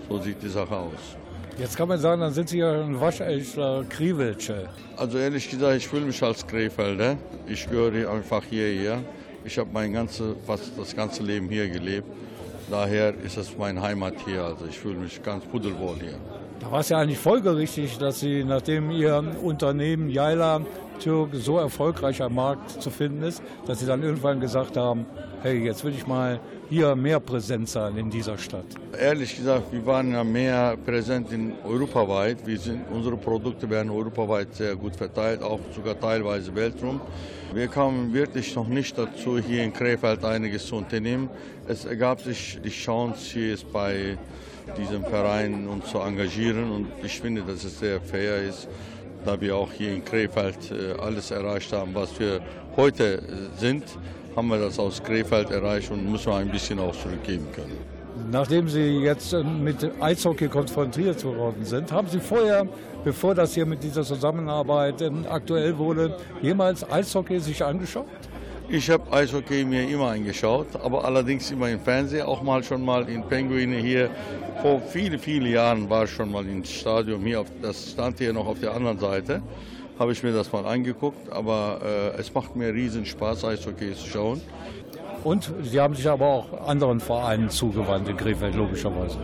So 0.08 0.20
sieht 0.20 0.42
die 0.42 0.48
Sache 0.48 0.76
aus. 0.76 1.16
Jetzt 1.56 1.76
kann 1.76 1.88
man 1.88 2.00
sagen, 2.00 2.20
dann 2.20 2.32
sind 2.32 2.48
Sie 2.48 2.58
ja 2.58 2.82
ein 2.82 3.00
waschechter 3.00 3.84
Kriwelsche. 3.88 4.68
Also 4.96 5.18
ehrlich 5.18 5.48
gesagt, 5.48 5.76
ich 5.76 5.86
fühle 5.86 6.06
mich 6.06 6.20
als 6.20 6.44
Krefelder. 6.44 7.16
Ich 7.46 7.68
gehöre 7.68 8.10
einfach 8.10 8.42
hierher. 8.42 9.00
Ich 9.44 9.56
habe 9.58 9.70
mein 9.72 9.92
ganze, 9.92 10.34
fast 10.46 10.72
das 10.76 10.96
ganze 10.96 11.22
Leben 11.22 11.48
hier 11.48 11.68
gelebt. 11.68 12.08
Daher 12.68 13.14
ist 13.24 13.36
es 13.36 13.56
meine 13.56 13.80
Heimat 13.80 14.14
hier. 14.26 14.42
Also 14.42 14.64
ich 14.68 14.78
fühle 14.78 14.96
mich 14.96 15.22
ganz 15.22 15.44
pudelwohl 15.44 15.96
hier. 16.00 16.18
Da 16.58 16.72
war 16.72 16.80
es 16.80 16.88
ja 16.88 16.98
eigentlich 16.98 17.18
folgerichtig, 17.18 17.98
dass 17.98 18.18
Sie, 18.18 18.42
nachdem 18.42 18.90
Ihr 18.90 19.22
Unternehmen 19.42 20.08
Jaila 20.08 20.60
Türk 20.98 21.30
so 21.34 21.58
erfolgreich 21.58 22.20
am 22.20 22.34
Markt 22.34 22.82
zu 22.82 22.90
finden 22.90 23.22
ist, 23.22 23.42
dass 23.66 23.78
Sie 23.78 23.86
dann 23.86 24.02
irgendwann 24.02 24.40
gesagt 24.40 24.76
haben, 24.76 25.06
hey, 25.44 25.58
jetzt 25.58 25.84
will 25.84 25.92
ich 25.92 26.06
mal 26.06 26.40
hier 26.70 26.96
mehr 26.96 27.20
Präsenz 27.20 27.72
sein 27.72 27.98
in 27.98 28.10
dieser 28.10 28.38
Stadt. 28.38 28.64
Ehrlich 28.98 29.36
gesagt, 29.36 29.70
wir 29.72 29.84
waren 29.84 30.10
ja 30.10 30.24
mehr 30.24 30.74
präsent 30.86 31.30
in 31.32 31.52
europaweit. 31.62 32.38
Wir 32.46 32.58
sind, 32.58 32.80
unsere 32.90 33.18
Produkte 33.18 33.68
werden 33.68 33.90
europaweit 33.90 34.54
sehr 34.54 34.74
gut 34.74 34.96
verteilt, 34.96 35.42
auch 35.42 35.60
sogar 35.74 36.00
teilweise 36.00 36.54
weltrum. 36.54 36.98
Wir 37.52 37.68
kamen 37.68 38.14
wirklich 38.14 38.56
noch 38.56 38.66
nicht 38.66 38.96
dazu, 38.96 39.38
hier 39.38 39.64
in 39.64 39.74
Krefeld 39.74 40.24
einiges 40.24 40.64
zu 40.66 40.76
unternehmen. 40.76 41.28
Es 41.68 41.84
ergab 41.84 42.22
sich 42.22 42.58
die 42.64 42.70
Chance, 42.70 43.20
hier 43.34 43.52
ist 43.52 43.70
bei 43.70 44.16
diesem 44.78 45.04
Verein 45.04 45.68
uns 45.68 45.90
zu 45.90 45.98
engagieren 45.98 46.70
und 46.70 46.86
ich 47.02 47.20
finde, 47.20 47.42
dass 47.42 47.64
es 47.64 47.80
sehr 47.80 48.00
fair 48.00 48.42
ist, 48.42 48.66
da 49.26 49.38
wir 49.38 49.56
auch 49.56 49.70
hier 49.70 49.92
in 49.92 50.02
Krefeld 50.02 50.70
äh, 50.70 50.98
alles 50.98 51.30
erreicht 51.30 51.70
haben, 51.72 51.94
was 51.94 52.18
wir 52.18 52.40
heute 52.76 53.22
sind, 53.58 53.84
haben 54.36 54.48
wir 54.48 54.58
das 54.58 54.78
aus 54.78 55.02
Krefeld 55.02 55.50
erreicht 55.50 55.90
und 55.90 56.10
müssen 56.10 56.26
wir 56.26 56.36
ein 56.36 56.50
bisschen 56.50 56.78
auch 56.78 56.94
zurückgeben 56.96 57.46
können. 57.52 57.78
Nachdem 58.30 58.68
Sie 58.68 58.98
jetzt 59.00 59.32
äh, 59.32 59.42
mit 59.42 59.90
Eishockey 60.00 60.48
konfrontiert 60.48 61.24
worden 61.24 61.64
sind, 61.64 61.90
haben 61.90 62.08
Sie 62.08 62.20
vorher, 62.20 62.66
bevor 63.04 63.34
das 63.34 63.54
hier 63.54 63.66
mit 63.66 63.82
dieser 63.82 64.02
Zusammenarbeit 64.02 65.02
ähm, 65.02 65.24
aktuell 65.28 65.76
wurde, 65.76 66.16
jemals 66.40 66.88
Eishockey 66.88 67.40
sich 67.40 67.64
angeschaut? 67.64 68.06
Ich 68.68 68.88
habe 68.88 69.12
Eishockey 69.12 69.64
mir 69.64 69.88
immer 69.88 70.10
angeschaut, 70.10 70.68
aber 70.82 71.04
allerdings 71.04 71.50
immer 71.50 71.68
im 71.68 71.80
Fernsehen, 71.80 72.22
auch 72.24 72.42
mal 72.42 72.62
schon 72.62 72.84
mal 72.84 73.08
in 73.08 73.22
Penguine 73.24 73.76
hier. 73.76 74.10
Vor 74.62 74.80
viele, 74.80 75.18
viele 75.18 75.50
Jahren 75.50 75.90
war 75.90 76.04
ich 76.04 76.10
schon 76.10 76.30
mal 76.30 76.46
im 76.46 76.64
Stadion 76.64 77.20
hier, 77.20 77.40
auf, 77.40 77.48
das 77.60 77.90
stand 77.90 78.18
hier 78.18 78.32
noch 78.32 78.46
auf 78.46 78.60
der 78.60 78.72
anderen 78.72 78.98
Seite. 78.98 79.42
Habe 79.98 80.12
ich 80.12 80.22
mir 80.22 80.32
das 80.32 80.52
mal 80.52 80.66
angeguckt, 80.66 81.32
aber 81.32 81.80
äh, 82.16 82.20
es 82.20 82.32
macht 82.34 82.56
mir 82.56 82.74
riesen 82.74 83.06
Spaß, 83.06 83.44
Eishockey 83.44 83.94
zu 83.94 84.08
schauen. 84.08 84.40
Und 85.22 85.50
Sie 85.62 85.80
haben 85.80 85.94
sich 85.94 86.06
aber 86.06 86.26
auch 86.26 86.66
anderen 86.66 87.00
Vereinen 87.00 87.48
zugewandt 87.48 88.08
in 88.08 88.16
Krefeld, 88.16 88.54
logischerweise. 88.54 89.16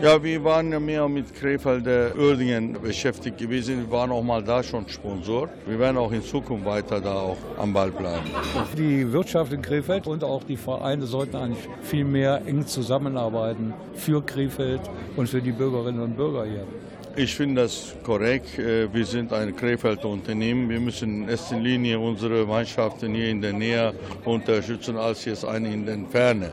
Ja, 0.00 0.22
wir 0.22 0.44
waren 0.44 0.70
ja 0.70 0.78
mehr 0.78 1.08
mit 1.08 1.34
Krefelder 1.34 2.14
Uerdingen 2.16 2.74
beschäftigt 2.80 3.38
gewesen. 3.38 3.78
Wir 3.78 3.90
waren 3.90 4.12
auch 4.12 4.22
mal 4.22 4.42
da 4.42 4.62
schon 4.62 4.86
Sponsor. 4.88 5.48
Wir 5.66 5.78
werden 5.78 5.96
auch 5.96 6.12
in 6.12 6.22
Zukunft 6.22 6.64
weiter 6.64 7.00
da 7.00 7.14
auch 7.14 7.38
am 7.58 7.72
Ball 7.72 7.90
bleiben. 7.90 8.30
Die 8.76 9.10
Wirtschaft 9.10 9.52
in 9.52 9.62
Krefeld 9.62 10.06
und 10.06 10.22
auch 10.22 10.44
die 10.44 10.56
Vereine 10.56 11.06
sollten 11.06 11.36
eigentlich 11.36 11.66
viel 11.82 12.04
mehr 12.04 12.42
eng 12.46 12.66
zusammenarbeiten 12.66 13.72
für 13.94 14.24
Krefeld 14.24 14.82
und 15.16 15.28
für 15.28 15.40
die 15.40 15.52
Bürgerinnen 15.52 16.00
und 16.00 16.16
Bürger 16.16 16.44
hier. 16.44 16.66
Ich 17.18 17.34
finde 17.34 17.62
das 17.62 17.94
korrekt. 18.02 18.58
Äh, 18.58 18.92
Wir 18.92 19.06
sind 19.06 19.32
ein 19.32 19.56
Krefelder 19.56 20.06
Unternehmen. 20.06 20.68
Wir 20.68 20.80
müssen 20.80 21.22
in 21.22 21.28
erster 21.28 21.58
Linie 21.58 21.98
unsere 21.98 22.44
Mannschaften 22.44 23.14
hier 23.14 23.30
in 23.30 23.40
der 23.40 23.54
Nähe 23.54 23.94
unterstützen, 24.24 24.98
als 24.98 25.24
jetzt 25.24 25.44
eine 25.44 25.72
in 25.72 25.86
der 25.86 25.98
Ferne. 26.10 26.52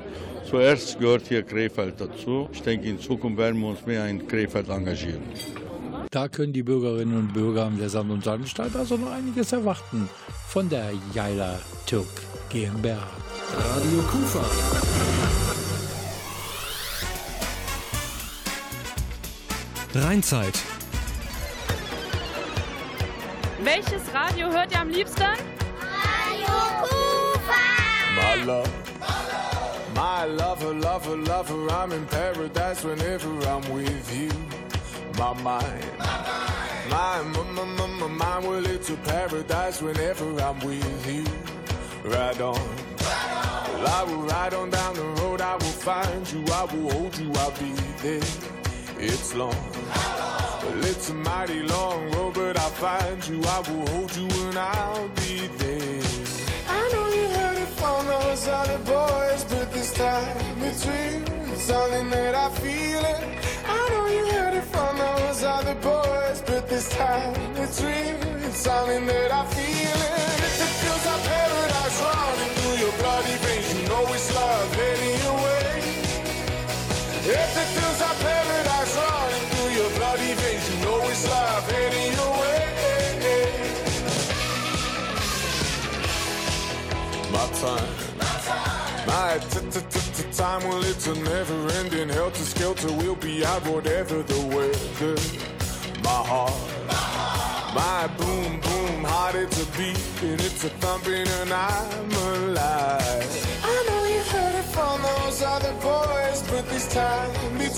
Zuerst 0.49 0.99
gehört 0.99 1.27
hier 1.27 1.43
Krefeld 1.43 1.99
dazu. 1.99 2.47
Ich 2.53 2.61
denke, 2.61 2.87
in 2.87 2.99
Zukunft 2.99 3.37
werden 3.37 3.59
wir 3.59 3.69
uns 3.69 3.85
mehr 3.85 4.07
in 4.07 4.25
Krefeld 4.25 4.69
engagieren. 4.69 5.23
Da 6.11 6.29
können 6.29 6.53
die 6.53 6.63
Bürgerinnen 6.63 7.17
und 7.17 7.33
Bürger 7.33 7.69
der 7.77 7.89
Sand- 7.89 8.11
und 8.11 8.23
Sandstadt 8.23 8.73
also 8.75 8.95
noch 8.95 9.11
einiges 9.11 9.51
erwarten 9.51 10.07
von 10.47 10.69
der 10.69 10.91
Jaila 11.13 11.59
Türk 11.85 12.07
GmbH. 12.49 13.09
Radio 13.57 13.99
Kufa. 14.11 15.42
Rheinzeit. 19.95 20.59
Welches 23.63 24.01
Radio 24.11 24.51
hört 24.51 24.71
ihr 24.71 24.79
am 24.79 24.89
liebsten? 24.89 25.23
Radio 25.23 26.53
Kufa. 26.81 27.61
My 28.15 28.43
love. 28.43 28.69
My 29.93 30.25
lover, 30.25 30.73
lover, 30.73 31.15
lover, 31.15 31.69
I'm 31.71 31.91
in 31.91 32.05
paradise 32.07 32.83
whenever 32.83 33.29
I'm 33.47 33.61
with 33.71 34.11
you. 34.11 34.31
My 35.19 35.33
mind. 35.43 35.85
My, 36.89 37.21
my, 37.21 37.43
my, 37.51 37.63
my, 37.63 37.85
my 37.85 38.07
mind, 38.07 38.47
well, 38.47 38.65
it's 38.65 38.89
a 38.89 38.95
paradise 38.95 39.79
whenever 39.81 40.41
I'm 40.41 40.59
with 40.61 41.05
you. 41.07 41.23
Ride 42.03 42.41
on. 42.41 42.59
Well, 42.99 43.87
I 43.87 44.03
will 44.07 44.23
ride 44.23 44.55
on 44.55 44.71
down 44.71 44.95
the 44.95 45.05
road, 45.21 45.41
I 45.41 45.53
will 45.53 45.77
find 45.85 46.31
you, 46.31 46.43
I 46.51 46.63
will 46.73 46.89
hold 46.91 47.15
you, 47.19 47.31
I'll 47.35 47.51
be 47.51 47.71
there. 48.01 48.21
It's 48.97 49.35
long. 49.35 49.82
Well, 50.73 50.85
it's 50.85 51.09
a 51.11 51.13
mighty 51.13 51.61
long 51.61 52.09
road, 52.13 52.33
but 52.33 52.57
I'll 52.57 52.69
find 52.71 53.27
you, 53.27 53.39
I 53.43 53.59
will 53.69 53.87
hold 53.89 54.15
you, 54.15 54.27
and 54.47 54.57
I'll 54.57 55.07
be 55.09 55.45
there. 55.61 56.01
I 56.67 56.89
know 56.91 57.07
you 57.13 57.27
heard 57.37 57.57
it 57.59 57.71
from 57.79 58.07
those 58.07 58.47
other 58.47 58.79
boys, 58.79 59.43
but 59.43 59.71
this 59.71 59.93
time 59.93 60.35
real. 60.59 61.53
It's 61.53 61.65
something 61.65 62.09
that 62.09 62.33
I 62.33 62.49
feel 62.57 63.05
it. 63.13 63.21
I 63.67 63.89
know 63.91 64.07
you 64.07 64.25
heard 64.33 64.55
it 64.55 64.63
from 64.73 64.97
those 64.97 65.43
other 65.43 65.75
boys, 65.75 66.41
but 66.41 66.67
this 66.67 66.89
time 66.89 67.33
real. 67.53 68.17
It's 68.47 68.57
something 68.57 69.05
that 69.05 69.31
I 69.31 69.45
feel 69.45 69.99
it. 70.09 70.21
It 70.65 70.73
feels 70.81 71.05
like 71.05 71.23
paradise 71.29 72.01
running 72.01 72.53
through 72.57 72.77
your 72.83 72.93
bloody 72.97 73.35
veins, 73.45 73.75
you 73.75 73.87
know 73.89 74.05
it's 74.11 74.33
love 74.33 74.75
heading 74.75 75.02
time, 87.63 87.87
my 88.17 89.29
time, 90.33 90.63
well, 90.67 90.83
it's 90.83 91.07
a 91.07 91.15
never 91.15 91.69
ending 91.79 92.09
helter 92.09 92.43
skelter. 92.43 92.91
We'll 92.91 93.15
be 93.15 93.45
out 93.45 93.65
whatever 93.67 94.21
the 94.21 94.39
weather. 94.53 95.15
My 96.03 96.21
heart, 96.31 96.53
my 97.73 98.07
boom, 98.17 98.59
boom 98.59 99.03
heart, 99.05 99.35
it's 99.35 99.61
a 99.63 99.65
beat 99.77 99.97
and 100.23 100.41
it's 100.41 100.63
a 100.65 100.69
thumping, 100.81 101.27
and 101.39 101.53
I'm 101.53 102.11
alive. 102.11 103.31
I 103.63 103.85
know 103.87 104.01
you 104.13 104.21
heard 104.33 104.55
it 104.55 104.67
from 104.75 105.01
those 105.01 105.41
other 105.41 105.73
boys, 105.79 106.43
but 106.49 106.67
this 106.69 106.93
time 106.93 107.31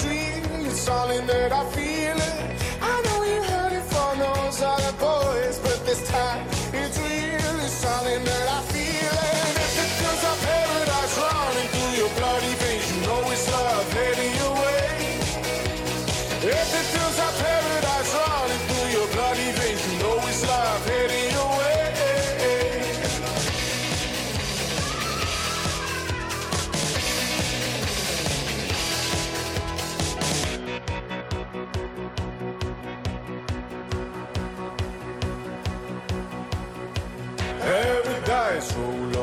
real. 0.03 0.65
It's 0.65 0.79
something 0.81 1.27
that 1.27 1.51
I 1.51 1.63
feel 1.75 2.17
it. 2.29 2.37
I 2.81 2.95
know 3.05 3.23
you 3.23 3.41
heard 3.51 3.73
it 3.73 3.85
from 3.93 4.17
those 4.17 4.61
other 4.63 4.93
boys, 4.97 5.59
but 5.59 5.79
this 5.85 6.09
time 6.09 6.47
it's 6.73 6.97
real. 6.97 7.55
It's 7.65 7.73
something 7.73 8.23
that 8.23 8.47
I 8.49 8.61
feel 8.61 8.71
it. 8.71 8.74
Paradise, 38.65 38.77
roll 38.77 39.14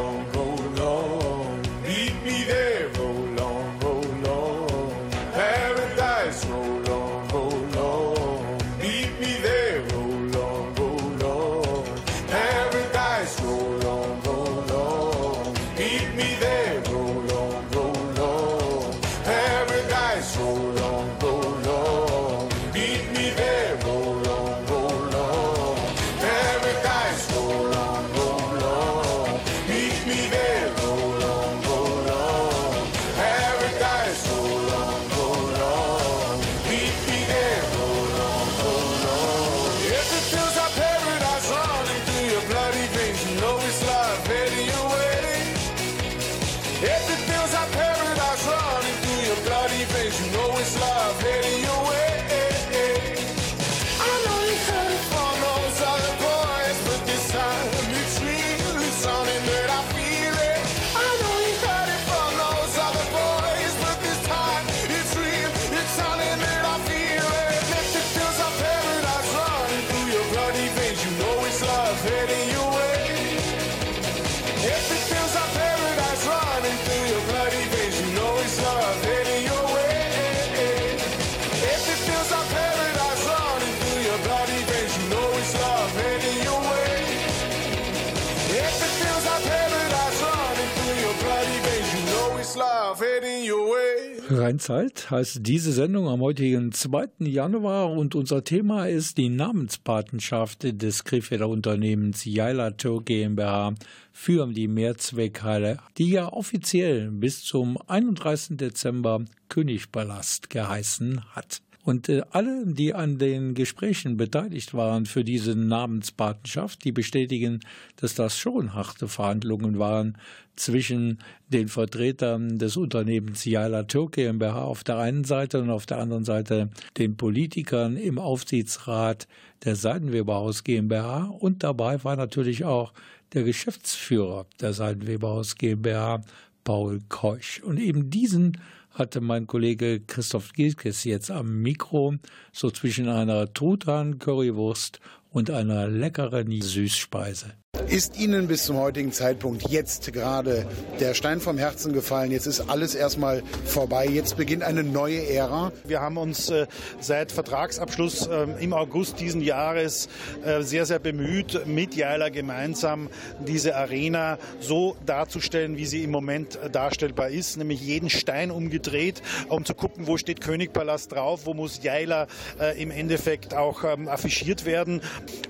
Rheinzeit 94.30 95.10
heißt 95.10 95.40
diese 95.42 95.72
Sendung 95.72 96.08
am 96.08 96.20
heutigen 96.20 96.72
2. 96.72 97.08
Januar 97.20 97.90
und 97.90 98.14
unser 98.14 98.44
Thema 98.44 98.86
ist 98.86 99.18
die 99.18 99.28
Namenspatenschaft 99.28 100.80
des 100.80 101.04
Krefelder 101.04 101.48
Unternehmens 101.48 102.24
Jaila 102.24 102.70
GmbH 102.70 103.74
für 104.12 104.46
die 104.46 104.68
Mehrzweckhalle, 104.68 105.78
die 105.98 106.10
ja 106.10 106.32
offiziell 106.32 107.10
bis 107.10 107.44
zum 107.44 107.78
31. 107.86 108.56
Dezember 108.56 109.24
Königpalast 109.48 110.48
geheißen 110.50 111.22
hat. 111.34 111.62
Und 111.84 112.08
äh, 112.08 112.22
alle, 112.30 112.64
die 112.66 112.94
an 112.94 113.18
den 113.18 113.54
Gesprächen 113.54 114.16
beteiligt 114.16 114.72
waren 114.72 115.04
für 115.04 115.24
diese 115.24 115.56
Namenspatenschaft, 115.56 116.84
die 116.84 116.92
bestätigen, 116.92 117.60
dass 117.96 118.14
das 118.14 118.38
schon 118.38 118.74
harte 118.74 119.08
Verhandlungen 119.08 119.78
waren 119.78 120.16
zwischen 120.54 121.18
den 121.48 121.68
Vertretern 121.68 122.58
des 122.58 122.76
Unternehmens 122.76 123.44
Yala 123.44 123.84
Türk 123.84 124.12
GmbH 124.12 124.62
auf 124.62 124.84
der 124.84 124.98
einen 124.98 125.24
Seite 125.24 125.60
und 125.60 125.70
auf 125.70 125.86
der 125.86 125.98
anderen 125.98 126.24
Seite 126.24 126.70
den 126.98 127.16
Politikern 127.16 127.96
im 127.96 128.18
Aufsichtsrat 128.18 129.26
der 129.64 129.74
Seidenweberhaus 129.74 130.62
GmbH. 130.62 131.24
Und 131.24 131.64
dabei 131.64 132.04
war 132.04 132.16
natürlich 132.16 132.64
auch 132.64 132.92
der 133.32 133.42
Geschäftsführer 133.42 134.46
der 134.60 134.72
Seidenweberhaus 134.72 135.56
GmbH, 135.56 136.22
Paul 136.64 137.00
Keusch. 137.08 137.60
Und 137.62 137.78
eben 137.78 138.10
diesen 138.10 138.58
hatte 138.94 139.20
mein 139.20 139.46
Kollege 139.46 140.00
Christoph 140.00 140.52
Gilkes 140.52 141.04
jetzt 141.04 141.30
am 141.30 141.62
Mikro, 141.62 142.14
so 142.52 142.70
zwischen 142.70 143.08
einer 143.08 143.52
Truthahn-Currywurst 143.52 145.00
und 145.30 145.50
einer 145.50 145.88
leckeren 145.88 146.60
Süßspeise. 146.60 147.61
Ist 147.88 148.18
Ihnen 148.18 148.48
bis 148.48 148.64
zum 148.64 148.76
heutigen 148.76 149.12
Zeitpunkt 149.12 149.70
jetzt 149.70 150.12
gerade 150.12 150.66
der 151.00 151.14
Stein 151.14 151.40
vom 151.40 151.56
Herzen 151.56 151.94
gefallen? 151.94 152.30
Jetzt 152.30 152.46
ist 152.46 152.68
alles 152.68 152.94
erstmal 152.94 153.42
vorbei. 153.64 154.06
Jetzt 154.06 154.36
beginnt 154.36 154.62
eine 154.62 154.82
neue 154.82 155.26
Ära. 155.26 155.72
Wir 155.84 156.02
haben 156.02 156.18
uns 156.18 156.50
äh, 156.50 156.66
seit 157.00 157.32
Vertragsabschluss 157.32 158.26
äh, 158.26 158.46
im 158.60 158.74
August 158.74 159.20
diesen 159.20 159.40
Jahres 159.40 160.10
äh, 160.44 160.60
sehr, 160.60 160.84
sehr 160.84 160.98
bemüht, 160.98 161.66
mit 161.66 161.94
Jaila 161.94 162.28
gemeinsam 162.28 163.08
diese 163.46 163.74
Arena 163.74 164.36
so 164.60 164.94
darzustellen, 165.06 165.78
wie 165.78 165.86
sie 165.86 166.04
im 166.04 166.10
Moment 166.10 166.58
darstellbar 166.72 167.30
ist, 167.30 167.56
nämlich 167.56 167.80
jeden 167.80 168.10
Stein 168.10 168.50
umgedreht, 168.50 169.22
um 169.48 169.64
zu 169.64 169.72
gucken, 169.72 170.06
wo 170.06 170.18
steht 170.18 170.42
Königpalast 170.42 171.12
drauf, 171.12 171.46
wo 171.46 171.54
muss 171.54 171.82
Jaila 171.82 172.26
äh, 172.60 172.82
im 172.82 172.90
Endeffekt 172.90 173.54
auch 173.54 173.82
ähm, 173.84 174.08
affichiert 174.08 174.66
werden. 174.66 175.00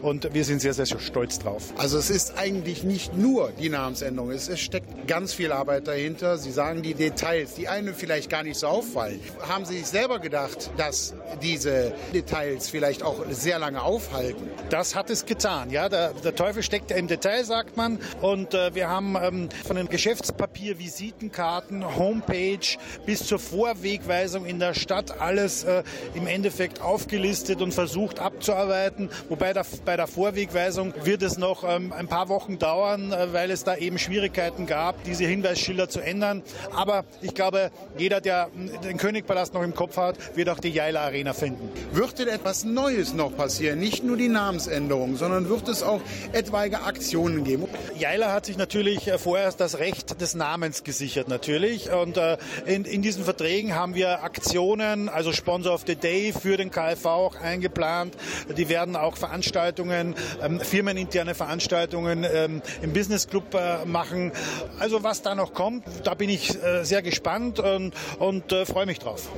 Und 0.03 0.33
wir 0.35 0.45
sind 0.45 0.61
sehr, 0.61 0.75
sehr 0.75 0.87
stolz 0.87 1.41
drauf. 1.41 1.73
Also 1.79 1.99
ist 2.13 2.37
eigentlich 2.37 2.85
nicht 2.85 3.17
nur 3.17 3.53
die 3.59 3.71
Namensänderung. 3.71 4.31
Es, 4.31 4.53
steckt 4.61 5.09
ganz 5.09 5.33
viel 5.33 5.51
Arbeit 5.51 5.89
dahinter. 5.89 6.37
Sie 6.37 6.51
sagen 6.51 6.83
die 6.83 6.93
Details, 6.93 7.55
die 7.55 7.69
einem 7.69 7.95
vielleicht 7.95 8.29
gar 8.29 8.43
nicht 8.43 8.59
so 8.59 8.67
auffallen. 8.67 9.19
Haben 9.49 9.65
Sie 9.65 9.79
sich 9.79 9.87
selber 9.87 10.19
gedacht, 10.19 10.71
dass 10.77 11.15
diese 11.41 11.95
Details 12.13 12.69
vielleicht 12.69 13.03
auch 13.03 13.25
sehr 13.31 13.59
lange 13.59 13.81
aufhalten? 13.81 14.47
Das 14.69 14.95
hat 14.95 15.09
es 15.09 15.25
getan. 15.25 15.71
Ja, 15.71 15.89
der, 15.89 16.13
der 16.13 16.35
Teufel 16.35 16.63
steckt 16.63 16.91
im 16.91 17.09
Detail, 17.09 17.45
sagt 17.45 17.79
man. 17.79 17.99
Und 18.21 18.53
äh, 18.53 18.75
wir 18.75 18.91
haben 18.91 19.17
ähm, 19.17 19.49
von 19.65 19.77
dem 19.77 19.89
Geschäftspapier, 19.89 20.79
Visitenkarten, 20.79 21.97
Homepage 21.97 22.77
bis 23.07 23.25
zur 23.25 23.39
Vorwegweisung 23.39 24.45
in 24.45 24.59
der 24.59 24.75
Stadt 24.75 25.19
alles 25.19 25.65
äh, 25.65 25.83
im 26.15 26.27
Endeffekt 26.27 26.83
aufgelistet 26.83 27.63
und 27.63 27.73
versucht 27.73 28.21
abzuarbeiten. 28.21 29.09
Wobei 29.31 29.55
der, 29.55 29.65
bei 29.87 29.97
der 29.97 30.07
Vorwegweisung 30.07 30.93
wird 31.05 31.23
es 31.23 31.39
noch 31.39 31.65
ähm, 31.65 31.91
ein 32.03 32.09
paar 32.09 32.29
Wochen 32.29 32.59
dauern, 32.59 33.13
äh, 33.13 33.33
weil 33.33 33.51
es 33.51 33.65
da 33.65 33.77
eben 33.77 33.99
Schwierigkeiten 33.99 34.67
gab, 34.67 35.03
diese 35.05 35.25
Hinweisschilder 35.25 35.89
zu 35.89 36.01
ändern. 36.01 36.43
Aber 36.75 37.05
ich 37.21 37.35
glaube, 37.35 37.71
jeder, 37.97 38.21
der 38.21 38.49
den 38.85 38.97
Königpalast 38.97 39.55
noch 39.55 39.63
im 39.63 39.75
Kopf 39.75 39.97
hat, 39.97 40.37
wird 40.37 40.49
auch 40.49 40.59
die 40.59 40.71
Jaila 40.71 41.03
Arena 41.03 41.33
finden. 41.33 41.71
Wird 41.93 42.19
denn 42.19 42.29
etwas 42.29 42.65
Neues 42.65 43.15
noch 43.15 43.37
passieren? 43.37 43.79
Nicht 43.79 44.05
nur 44.05 44.17
die 44.17 44.29
Namensänderung, 44.29 45.17
sondern 45.17 45.49
wird 45.49 45.69
es 45.69 45.83
auch 45.83 46.01
etwaige 46.33 46.83
Aktionen 46.83 47.45
geben? 47.45 47.67
Jaila 47.97 48.33
hat 48.33 48.47
sich 48.47 48.57
natürlich 48.57 49.07
äh, 49.07 49.19
vorerst 49.19 49.61
das 49.61 49.79
Recht 49.79 50.21
des 50.21 50.35
Namens 50.35 50.83
gesichert, 50.85 51.29
natürlich. 51.29 51.91
Und 51.93 52.17
äh, 52.17 52.37
in, 52.67 52.85
in 52.85 53.03
diesen 53.03 53.25
Verträgen 53.25 53.75
haben 53.75 53.95
wir 53.95 54.25
Aktionen, 54.25 55.09
also 55.09 55.33
Sponsor 55.33 55.75
of 55.75 55.85
the 55.87 55.95
Day 55.95 56.33
für 56.33 56.57
den 56.57 56.71
KfV 56.71 57.07
auch 57.07 57.41
eingeplant. 57.41 58.17
Die 58.57 58.69
werden 58.69 58.97
auch 58.97 59.17
Veranstaltungen, 59.17 60.15
ähm, 60.43 60.61
firmeninterne 60.61 61.35
Veranstaltungen 61.35 61.92
ähm, 61.93 62.63
im 62.83 62.93
Business 62.93 63.29
Club 63.29 63.55
äh, 63.55 63.85
machen. 63.85 64.33
Also 64.79 65.03
was 65.03 65.23
da 65.23 65.35
noch 65.35 65.55
kommt, 65.55 65.85
da 66.05 66.15
bin 66.15 66.29
ich 66.29 66.63
äh, 66.63 66.85
sehr 66.85 67.03
gespannt 67.03 67.59
und, 67.59 67.95
und 68.19 68.53
äh, 68.53 68.67
freue 68.67 68.87
mich 68.87 68.99
drauf. 68.99 69.29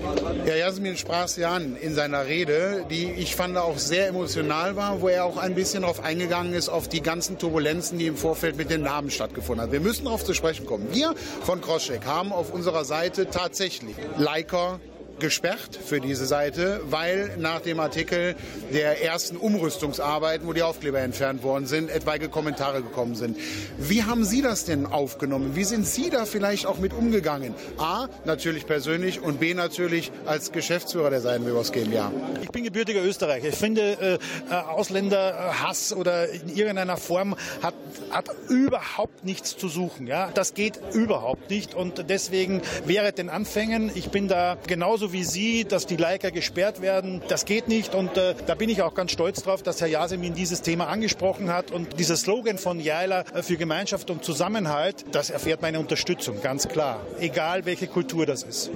Ja, 0.47 0.55
Jasmin 0.55 0.97
sprach 0.97 1.25
es 1.25 1.37
ja 1.37 1.53
an 1.53 1.77
in 1.77 1.95
seiner 1.95 2.27
Rede, 2.27 2.85
die 2.91 3.11
ich 3.13 3.37
fand 3.37 3.57
auch 3.57 3.79
sehr 3.79 4.09
emotional 4.09 4.77
war, 4.77 5.01
wo 5.01 5.09
er 5.09 5.25
auch 5.25 5.37
ein 5.37 5.55
bisschen 5.55 5.83
darauf 5.83 6.03
eingegangen 6.03 6.53
ist, 6.55 6.69
auf 6.69 6.89
die 6.89 7.03
ganzen 7.03 7.39
Turbulenzen, 7.39 7.99
die 7.99 8.07
im 8.07 8.17
Vorfeld 8.17 8.57
mit 8.57 8.71
den 8.71 8.83
Namen 8.83 9.11
stattgefunden 9.11 9.63
haben. 9.63 9.73
Wir 9.73 9.81
müssen 9.81 10.05
darauf 10.05 10.25
zu 10.25 10.35
sprechen 10.35 10.67
kommen. 10.67 10.87
Wir 10.93 11.15
von 11.43 11.61
Kroschek 11.61 12.07
haben 12.07 12.33
auf 12.33 12.53
unserer 12.53 12.85
Seite 12.85 13.29
tatsächlich 13.31 13.97
Leica, 14.17 14.81
gesperrt 15.19 15.79
für 15.85 16.01
diese 16.01 16.27
Seite, 16.27 16.81
weil 16.85 17.37
nach 17.39 17.61
dem 17.61 17.81
Artikel 17.81 18.35
der 18.73 19.03
ersten 19.03 19.37
Umrüstungsarbeiten, 19.37 20.47
wo 20.47 20.53
die 20.53 20.63
Aufkleber 20.63 21.01
entfernt 21.01 21.43
worden 21.43 21.67
sind, 21.67 21.91
etwaige 21.91 22.29
Kommentare 22.29 22.83
gekommen 22.83 23.15
sind. 23.15 23.37
Wie 23.79 24.05
haben 24.05 24.25
Sie 24.25 24.43
das 24.43 24.65
denn 24.65 24.87
aufgenommen? 24.87 25.57
Wie 25.57 25.65
sind 25.65 25.87
Sie 25.87 26.11
da 26.11 26.25
vielleicht 26.25 26.67
auch 26.67 26.79
mit 26.79 26.93
umgegangen? 26.93 27.55
A, 27.79 28.09
natürlich 28.25 28.67
persönlich 28.67 29.21
und 29.21 29.41
B, 29.41 29.55
natürlich 29.55 30.13
als 30.27 30.53
Geschäftsführer 30.53 31.11
der 31.11 31.21
Seidenwebers 31.21 31.73
GmbH. 31.73 32.13
Ich 32.43 32.51
bin 32.51 32.65
gebürtiger 32.65 33.03
Österreicher. 33.03 33.49
Ich 33.49 33.57
finde, 33.57 34.19
äh, 34.51 34.55
Ausländerhass 34.55 35.93
oder 35.93 36.29
in 36.29 36.49
irgendeiner 36.49 36.97
Form 36.97 37.37
hat, 37.63 37.75
hat 38.11 38.31
überhaupt 38.49 39.25
nichts 39.25 39.57
zu 39.57 39.69
suchen. 39.69 40.07
Ja? 40.07 40.31
Das 40.35 40.55
geht 40.55 40.81
überhaupt 40.93 41.51
nicht 41.51 41.75
und 41.75 42.09
deswegen 42.09 42.63
wäre 42.87 43.13
den 43.13 43.29
Anfängen, 43.29 43.91
ich 43.95 44.11
bin 44.11 44.29
da 44.29 44.57
genauso 44.67 45.04
wie 45.13 45.25
Sie, 45.25 45.65
dass 45.65 45.87
die 45.87 45.97
Leica 45.97 46.31
gesperrt 46.31 46.81
werden. 46.81 47.23
Das 47.29 47.45
geht 47.45 47.69
nicht 47.69 47.95
und 47.95 48.17
äh, 48.17 48.35
da 48.47 48.55
bin 48.55 48.69
ich 48.69 48.83
auch 48.83 48.95
ganz 48.95 49.13
stolz 49.13 49.43
drauf, 49.43 49.63
dass 49.63 49.81
Herr 49.81 49.89
Yasemin 49.89 50.35
dieses 50.35 50.63
Thema 50.63 50.89
angesprochen 50.89 51.53
hat 51.53 51.71
und 51.71 51.99
dieser 51.99 52.17
Slogan 52.17 52.59
von 52.59 52.81
Jaila 52.81 53.25
äh, 53.35 53.43
für 53.43 53.57
Gemeinschaft 53.57 54.11
und 54.11 54.25
Zusammenhalt, 54.25 55.05
das 55.13 55.31
erfährt 55.31 55.63
meine 55.63 55.81
Unterstützung, 55.81 56.41
ganz 56.43 56.69
klar. 56.69 57.01
Egal 57.21 57.65
welche 57.65 57.87
Kultur 57.87 58.27
das 58.27 58.43
ist. 58.43 58.71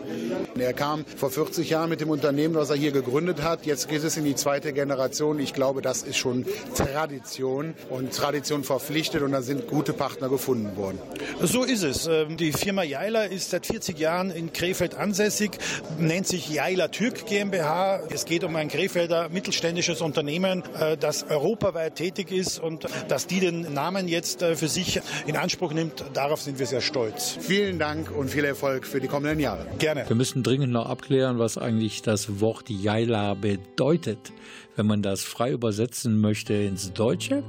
Er 0.59 0.73
kam 0.73 1.05
vor 1.05 1.31
40 1.31 1.71
Jahren 1.71 1.89
mit 1.91 2.01
dem 2.01 2.11
Unternehmen, 2.11 2.55
was 2.55 2.71
er 2.71 2.77
hier 2.77 2.93
gegründet 2.93 3.43
hat. 3.43 3.65
Jetzt 3.67 3.89
geht 3.89 4.03
es 4.03 4.17
in 4.17 4.25
die 4.25 4.35
zweite 4.35 4.73
Generation. 4.73 5.39
Ich 5.39 5.55
glaube, 5.55 5.83
das 5.83 6.03
ist 6.03 6.17
schon 6.17 6.47
Tradition 6.75 7.75
und 7.91 8.13
Tradition 8.13 8.65
verpflichtet 8.65 9.23
und 9.23 9.33
da 9.33 9.43
sind 9.43 9.69
gute 9.69 9.93
Partner 9.93 10.29
gefunden 10.29 10.77
worden. 10.77 10.99
So 11.41 11.63
ist 11.65 11.85
es. 11.85 12.07
Ähm, 12.07 12.37
Die 12.37 12.53
Firma 12.53 12.83
Jaila 12.83 13.25
ist 13.25 13.51
seit 13.51 13.67
40 13.67 13.99
Jahren 13.99 14.31
in 14.31 14.53
Krefeld 14.53 14.95
ansässig, 14.97 15.53
nennt 15.99 16.18
sich 16.27 16.49
Jaila 16.49 16.89
Türk 16.89 17.27
GmbH. 17.27 18.01
Es 18.11 18.25
geht 18.25 18.43
um 18.43 18.57
ein 18.57 18.69
Krefelder 18.69 19.29
mittelständisches 19.29 20.01
Unternehmen, 20.01 20.63
äh, 20.79 20.97
das 20.97 21.25
europaweit 21.25 21.97
tätig 21.97 22.31
ist 22.33 22.59
und 22.59 22.87
dass 23.09 23.27
die 23.27 23.41
den 23.41 23.73
Namen 23.75 24.09
jetzt 24.09 24.43
äh, 24.43 24.57
für 24.57 24.69
sich 24.69 25.01
in 25.27 25.37
Anspruch 25.37 25.73
nimmt, 25.73 26.05
darauf 26.15 26.41
sind 26.41 26.59
wir 26.59 26.67
sehr 26.67 26.81
stolz. 26.81 27.37
Vielen 27.41 27.79
Dank 27.79 28.11
und 28.11 28.31
viel 28.31 28.45
Erfolg 28.45 28.87
für 28.87 29.01
die 29.01 29.09
kommenden 29.09 29.41
Jahre. 29.41 29.67
Gerne. 29.79 30.09
Wir 30.09 30.17
müssen 30.17 30.43
dringend 30.43 30.73
noch 30.73 30.87
abklären, 30.87 31.39
was 31.39 31.59
eigentlich 31.59 32.03
das 32.03 32.41
Wort 32.41 32.71
Jaila 32.71 33.35
bedeutet. 33.35 34.33
Wenn 34.77 34.87
man 34.87 35.03
das 35.03 35.23
frei 35.23 35.53
übersetzen 35.53 36.21
möchte 36.21 36.55
ins 36.55 36.93
Deutsche, 36.93 37.43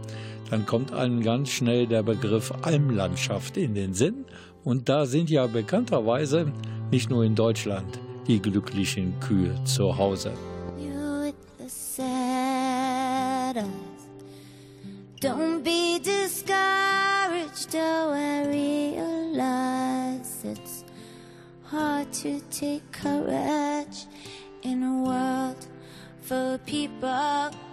dann 0.49 0.65
kommt 0.65 0.93
einem 0.93 1.23
ganz 1.23 1.49
schnell 1.49 1.87
der 1.87 2.03
Begriff 2.03 2.51
Almlandschaft 2.61 3.55
in 3.57 3.73
den 3.73 3.93
Sinn. 3.93 4.25
Und 4.63 4.89
da 4.89 5.05
sind 5.05 5.29
ja 5.29 5.47
bekannterweise 5.47 6.51
nicht 6.91 7.09
nur 7.09 7.23
in 7.23 7.35
Deutschland 7.35 7.99
die 8.29 8.39
glücklichen 8.39 9.19
Kühe 9.19 9.55
zu 9.65 9.97
Hause. 9.97 10.31
Don't 15.19 15.63
be 15.63 15.99
discouraged, 15.99 17.75
I 17.75 18.45
realize 18.47 20.45
it's 20.45 20.85
hard 21.65 22.13
to 22.21 22.39
take 22.49 22.83
courage 22.91 24.07
in 24.61 24.83
a 24.83 25.03
world 25.03 25.67
full 26.21 26.53
of 26.53 26.65
people. 26.65 27.68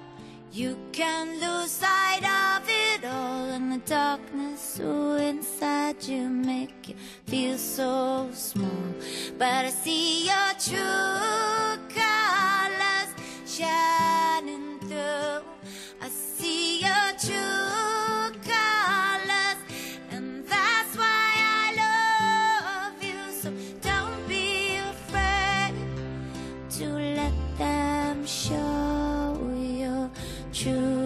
You 0.56 0.74
can 0.90 1.38
lose 1.38 1.70
sight 1.70 2.24
of 2.24 2.66
it 2.66 3.04
all 3.04 3.50
in 3.50 3.68
the 3.68 3.80
darkness 3.84 4.58
so 4.58 5.12
inside 5.16 6.02
you 6.02 6.30
make 6.30 6.88
you 6.88 6.94
feel 7.26 7.58
so 7.58 8.30
small. 8.32 8.94
But 9.36 9.66
I 9.66 9.68
see 9.68 10.24
your 10.24 10.52
true 10.58 11.76
colors 11.92 13.10
shining 13.44 14.80
through. 14.80 15.44
I 16.00 16.08
see 16.08 16.80
your 16.80 17.08
true 17.20 18.32
colors 18.40 19.60
and 20.10 20.42
that's 20.48 20.96
why 20.96 21.32
I 21.36 21.66
love 21.84 23.04
you. 23.04 23.20
So 23.42 23.52
don't 23.82 24.26
be 24.26 24.78
afraid 24.78 25.74
to 26.78 26.86
let 27.14 27.34
them 27.58 28.24
show 28.24 29.05
you. 30.66 31.05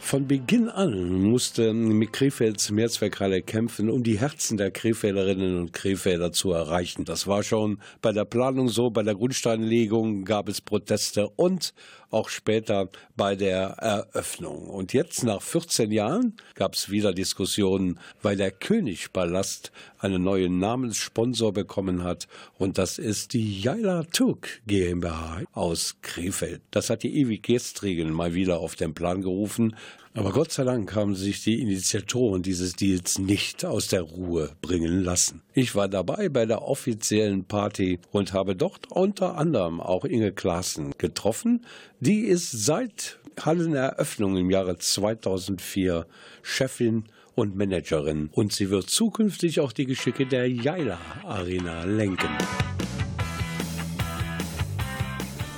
Von 0.00 0.26
Beginn 0.26 0.68
an 0.68 1.22
musste 1.22 1.74
mit 1.74 2.12
Krefelds 2.12 2.70
Mehrzweckhalle 2.70 3.42
kämpfen, 3.42 3.90
um 3.90 4.02
die 4.04 4.18
Herzen 4.18 4.56
der 4.56 4.70
Krefelderinnen 4.70 5.58
und 5.58 5.72
Krefelder 5.72 6.32
zu 6.32 6.52
erreichen. 6.52 7.04
Das 7.04 7.26
war 7.26 7.42
schon 7.42 7.78
bei 8.00 8.12
der 8.12 8.24
Planung 8.24 8.68
so, 8.68 8.90
bei 8.90 9.02
der 9.02 9.16
Grundsteinlegung 9.16 10.24
gab 10.24 10.48
es 10.48 10.60
Proteste 10.60 11.28
und 11.28 11.74
auch 12.10 12.28
später 12.28 12.88
bei 13.16 13.36
der 13.36 13.76
Eröffnung. 13.78 14.68
Und 14.68 14.92
jetzt, 14.92 15.24
nach 15.24 15.42
14 15.42 15.90
Jahren, 15.90 16.36
gab 16.54 16.74
es 16.74 16.90
wieder 16.90 17.12
Diskussionen, 17.12 17.98
weil 18.22 18.36
der 18.36 18.50
Königpalast 18.50 19.72
einen 19.98 20.22
neuen 20.22 20.58
Namenssponsor 20.58 21.52
bekommen 21.52 22.04
hat. 22.04 22.28
Und 22.56 22.78
das 22.78 22.98
ist 22.98 23.34
die 23.34 23.60
Jaila 23.60 24.04
Turk 24.04 24.62
GmbH 24.66 25.42
aus 25.52 25.96
Krefeld. 26.00 26.62
Das 26.70 26.88
hat 26.88 27.02
die 27.02 27.14
ewig 27.16 27.42
Gestrigen 27.42 28.12
mal 28.12 28.34
wieder 28.34 28.60
auf 28.60 28.76
den 28.76 28.94
Plan 28.94 29.20
gerufen. 29.20 29.76
Aber 30.14 30.32
Gott 30.32 30.50
sei 30.50 30.64
Dank 30.64 30.96
haben 30.96 31.14
sich 31.14 31.44
die 31.44 31.60
Initiatoren 31.60 32.42
dieses 32.42 32.74
Deals 32.74 33.18
nicht 33.18 33.64
aus 33.64 33.88
der 33.88 34.02
Ruhe 34.02 34.50
bringen 34.62 35.04
lassen. 35.04 35.42
Ich 35.54 35.74
war 35.76 35.86
dabei 35.86 36.28
bei 36.28 36.44
der 36.44 36.62
offiziellen 36.62 37.44
Party 37.44 38.00
und 38.10 38.32
habe 38.32 38.56
dort 38.56 38.90
unter 38.90 39.36
anderem 39.36 39.80
auch 39.80 40.04
Inge 40.04 40.32
Klaassen 40.32 40.92
getroffen. 40.98 41.64
Die 42.00 42.22
ist 42.22 42.50
seit 42.50 43.20
Halleneröffnung 43.38 44.36
im 44.36 44.50
Jahre 44.50 44.78
2004 44.78 46.06
Chefin 46.42 47.04
und 47.34 47.54
Managerin 47.54 48.30
und 48.32 48.52
sie 48.52 48.70
wird 48.70 48.90
zukünftig 48.90 49.60
auch 49.60 49.70
die 49.70 49.86
Geschicke 49.86 50.26
der 50.26 50.50
Jaila 50.50 50.98
Arena 51.24 51.84
lenken. 51.84 52.30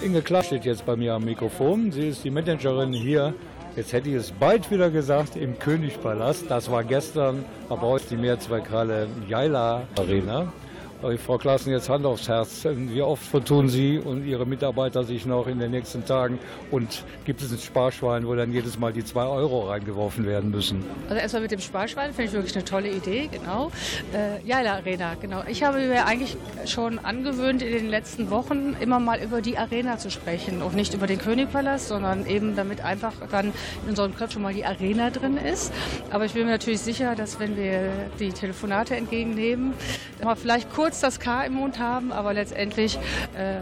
Inge 0.03 0.23
Klaas 0.23 0.47
steht 0.47 0.64
jetzt 0.64 0.85
bei 0.85 0.97
mir 0.97 1.14
am 1.14 1.25
Mikrofon. 1.25 1.93
Sie 1.93 2.09
ist 2.09 2.25
die 2.25 2.31
Managerin 2.31 2.93
hier. 2.93 3.35
Jetzt 3.76 3.92
hätte 3.92 4.09
ich 4.09 4.16
es 4.16 4.33
bald 4.33 4.68
wieder 4.70 4.90
gesagt 4.90 5.37
im 5.37 5.59
Königpalast. 5.59 6.50
Das 6.50 6.70
war 6.70 6.83
gestern, 6.83 7.44
aber 7.68 7.83
heute 7.83 8.06
die 8.11 8.16
Mehrzweckhalle 8.16 9.06
Jaila 9.28 9.83
Arena. 9.96 10.52
Frau 11.00 11.38
Klaassen, 11.38 11.72
jetzt 11.72 11.88
Hand 11.88 12.04
aufs 12.04 12.28
Herz. 12.28 12.64
Wie 12.64 13.00
oft 13.00 13.22
vertun 13.22 13.70
Sie 13.70 13.98
und 13.98 14.26
Ihre 14.26 14.44
Mitarbeiter 14.44 15.02
sich 15.02 15.24
noch 15.24 15.46
in 15.46 15.58
den 15.58 15.70
nächsten 15.70 16.04
Tagen? 16.04 16.38
Und 16.70 17.04
gibt 17.24 17.40
es 17.40 17.50
ein 17.50 17.58
Sparschwein, 17.58 18.26
wo 18.26 18.34
dann 18.34 18.52
jedes 18.52 18.78
Mal 18.78 18.92
die 18.92 19.02
zwei 19.02 19.24
Euro 19.24 19.70
reingeworfen 19.70 20.26
werden 20.26 20.50
müssen? 20.50 20.84
Also 21.08 21.20
erstmal 21.20 21.42
mit 21.42 21.52
dem 21.52 21.60
Sparschwein 21.60 22.12
finde 22.12 22.24
ich 22.24 22.32
wirklich 22.32 22.54
eine 22.54 22.66
tolle 22.66 22.90
Idee, 22.90 23.30
genau. 23.32 23.70
Äh, 24.12 24.46
Jaila 24.46 24.74
Arena, 24.74 25.14
genau. 25.14 25.42
Ich 25.48 25.62
habe 25.62 25.78
mir 25.78 26.04
eigentlich 26.04 26.36
schon 26.66 26.98
angewöhnt, 26.98 27.62
in 27.62 27.72
den 27.72 27.88
letzten 27.88 28.28
Wochen 28.28 28.76
immer 28.78 29.00
mal 29.00 29.22
über 29.22 29.40
die 29.40 29.56
Arena 29.56 29.96
zu 29.96 30.10
sprechen 30.10 30.60
und 30.60 30.74
nicht 30.74 30.92
über 30.92 31.06
den 31.06 31.18
Königpalast, 31.18 31.88
sondern 31.88 32.26
eben 32.26 32.56
damit 32.56 32.84
einfach 32.84 33.14
dann 33.30 33.54
in 33.84 33.88
unserem 33.88 34.14
Kopf 34.14 34.32
schon 34.32 34.42
mal 34.42 34.52
die 34.52 34.66
Arena 34.66 35.08
drin 35.08 35.38
ist. 35.38 35.72
Aber 36.10 36.26
ich 36.26 36.34
bin 36.34 36.44
mir 36.44 36.52
natürlich 36.52 36.80
sicher, 36.80 37.14
dass 37.14 37.40
wenn 37.40 37.56
wir 37.56 37.90
die 38.18 38.32
Telefonate 38.32 38.96
entgegennehmen, 38.96 39.72
wir 40.20 40.36
vielleicht 40.36 40.70
kurz 40.70 40.89
das 40.98 41.20
K 41.20 41.44
im 41.44 41.55
Mund 41.55 41.79
haben, 41.79 42.11
aber 42.11 42.35
letztendlich 42.35 42.96
äh, 43.37 43.59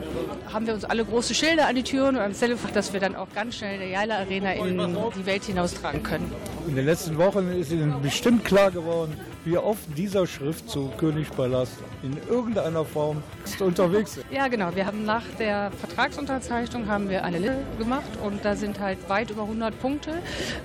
haben 0.51 0.67
wir 0.67 0.73
uns 0.73 0.87
alle 0.87 1.05
große 1.05 1.35
Schilder 1.35 1.67
an 1.67 1.75
die 1.77 1.83
Türen 1.83 2.17
und 2.17 2.23
ans 2.23 2.38
Telefon, 2.38 2.71
dass 2.73 2.95
wir 2.95 3.01
dann 3.01 3.14
auch 3.14 3.29
ganz 3.35 3.57
schnell 3.57 3.75
eine 3.75 3.91
Jaila 3.91 4.21
Arena 4.21 4.53
in 4.53 4.79
die 5.14 5.26
Welt 5.26 5.45
hinaustragen 5.45 6.03
können. 6.03 6.33
In 6.66 6.76
den 6.76 6.87
letzten 6.87 7.18
Wochen 7.18 7.51
ist 7.53 7.70
Ihnen 7.72 8.01
bestimmt 8.01 8.45
klar 8.45 8.70
geworden, 8.70 9.18
wie 9.45 9.57
oft 9.57 9.81
dieser 9.97 10.26
Schriftzug 10.26 10.99
Königpalast 10.99 11.72
in 12.03 12.16
irgendeiner 12.29 12.85
Form 12.85 13.22
unterwegs 13.61 14.18
ist. 14.18 14.26
Ja, 14.31 14.49
genau. 14.49 14.74
Wir 14.74 14.87
haben 14.87 15.05
nach 15.05 15.22
der 15.39 15.70
Vertragsunterzeichnung 15.70 16.87
haben 16.89 17.09
wir 17.09 17.24
eine 17.24 17.39
Liste 17.39 17.57
gemacht 17.79 18.11
und 18.22 18.45
da 18.45 18.57
sind 18.57 18.79
halt 18.79 18.99
weit 19.09 19.31
über 19.31 19.43
100 19.43 19.81
Punkte 19.81 20.18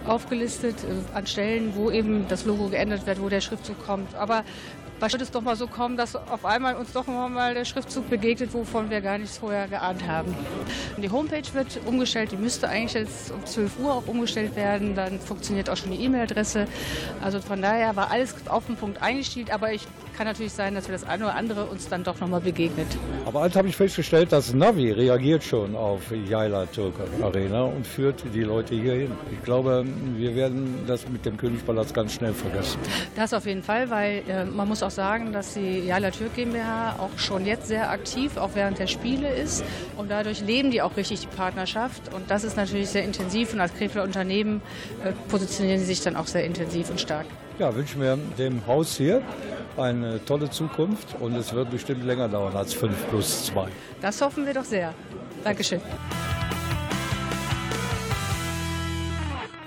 aufgelistet 0.05 0.75
äh, 0.83 1.17
an 1.17 1.25
Stellen, 1.27 1.73
wo 1.75 1.91
eben 1.91 2.27
das 2.27 2.45
Logo 2.45 2.67
geändert 2.67 3.05
wird, 3.05 3.21
wo 3.21 3.29
der 3.29 3.41
Schriftzug 3.41 3.83
kommt. 3.85 4.13
Aber 4.15 4.43
was 4.99 5.11
wird 5.11 5.21
es 5.21 5.31
doch 5.31 5.41
mal 5.41 5.55
so 5.55 5.67
kommen, 5.67 5.97
dass 5.97 6.15
auf 6.15 6.45
einmal 6.45 6.75
uns 6.75 6.93
doch 6.93 7.07
mal 7.07 7.53
der 7.53 7.65
Schriftzug 7.65 8.09
begegnet, 8.09 8.53
wovon 8.53 8.89
wir 8.89 9.01
gar 9.01 9.17
nichts 9.17 9.37
vorher 9.37 9.67
geahnt 9.67 10.07
haben. 10.07 10.35
Die 10.97 11.09
Homepage 11.09 11.53
wird 11.53 11.79
umgestellt, 11.85 12.31
die 12.31 12.37
müsste 12.37 12.69
eigentlich 12.69 12.93
jetzt 12.93 13.31
um 13.31 13.45
12 13.45 13.79
Uhr 13.79 13.93
auch 13.93 14.07
umgestellt 14.07 14.55
werden, 14.55 14.95
dann 14.95 15.19
funktioniert 15.19 15.69
auch 15.69 15.77
schon 15.77 15.91
die 15.91 16.03
E-Mail-Adresse. 16.03 16.67
Also 17.21 17.41
von 17.41 17.61
daher 17.61 17.95
war 17.95 18.11
alles 18.11 18.35
auf 18.47 18.65
den 18.65 18.75
Punkt 18.75 19.01
eingestellt, 19.01 19.51
aber 19.51 19.73
ich 19.73 19.87
kann 20.15 20.27
natürlich 20.27 20.53
sein, 20.53 20.75
dass 20.75 20.87
wir 20.87 20.93
das 20.93 21.03
eine 21.03 21.25
oder 21.25 21.35
andere 21.35 21.65
uns 21.65 21.87
dann 21.87 22.03
doch 22.03 22.19
nochmal 22.19 22.41
begegnet. 22.41 22.87
Aber 23.25 23.41
halt 23.41 23.55
habe 23.55 23.67
ich 23.67 23.75
festgestellt, 23.75 24.31
das 24.31 24.53
Navi 24.53 24.91
reagiert 24.91 25.43
schon 25.43 25.75
auf 25.75 26.01
Jaila 26.11 26.65
Türk 26.67 26.95
Arena 27.21 27.63
und 27.63 27.85
führt 27.85 28.23
die 28.33 28.41
Leute 28.41 28.75
hier 28.75 28.93
hin. 28.93 29.11
Ich 29.31 29.43
glaube, 29.43 29.85
wir 30.15 30.35
werden 30.35 30.83
das 30.87 31.07
mit 31.09 31.25
dem 31.25 31.37
Königspalast 31.37 31.93
ganz 31.93 32.13
schnell 32.13 32.33
vergessen. 32.33 32.79
Das 33.15 33.33
auf 33.33 33.45
jeden 33.45 33.63
Fall, 33.63 33.89
weil 33.89 34.23
äh, 34.27 34.45
man 34.45 34.67
muss 34.67 34.83
auch 34.83 34.91
sagen, 34.91 35.33
dass 35.33 35.53
die 35.53 35.79
Jaila 35.79 36.11
Türk 36.11 36.35
GmbH 36.35 36.95
auch 36.99 37.17
schon 37.17 37.45
jetzt 37.45 37.67
sehr 37.67 37.89
aktiv, 37.89 38.37
auch 38.37 38.51
während 38.53 38.79
der 38.79 38.87
Spiele 38.87 39.33
ist. 39.33 39.63
Und 39.97 40.11
dadurch 40.11 40.41
leben 40.41 40.71
die 40.71 40.81
auch 40.81 40.95
richtig 40.97 41.21
die 41.21 41.27
Partnerschaft. 41.27 42.13
Und 42.13 42.29
das 42.29 42.43
ist 42.43 42.57
natürlich 42.57 42.89
sehr 42.89 43.03
intensiv. 43.03 43.53
Und 43.53 43.61
als 43.61 43.73
Krefelder 43.73 44.03
Unternehmen 44.03 44.61
äh, 45.03 45.11
positionieren 45.29 45.79
sie 45.79 45.85
sich 45.85 46.01
dann 46.01 46.15
auch 46.15 46.27
sehr 46.27 46.45
intensiv 46.45 46.89
und 46.89 46.99
stark. 46.99 47.25
Ja, 47.59 47.75
wünschen 47.75 48.01
wir 48.01 48.17
dem 48.37 48.65
Haus 48.65 48.97
hier 48.97 49.21
eine 49.77 50.25
tolle 50.25 50.49
Zukunft 50.49 51.15
und 51.19 51.35
es 51.35 51.53
wird 51.53 51.69
bestimmt 51.69 52.03
länger 52.03 52.27
dauern 52.27 52.55
als 52.55 52.73
5 52.73 53.09
plus 53.09 53.45
2. 53.45 53.67
Das 54.01 54.19
hoffen 54.21 54.43
wir 54.45 54.55
doch 54.55 54.65
sehr. 54.65 54.93
Dankeschön. 55.43 55.79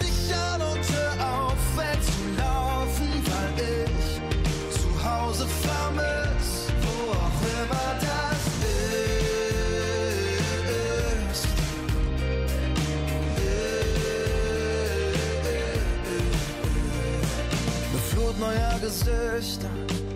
Gesichter, 19.39 19.69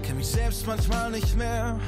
kenn 0.05 0.17
mich 0.17 0.28
selbst 0.28 0.67
manchmal 0.67 1.09
nicht 1.09 1.38
mehr. 1.38 1.80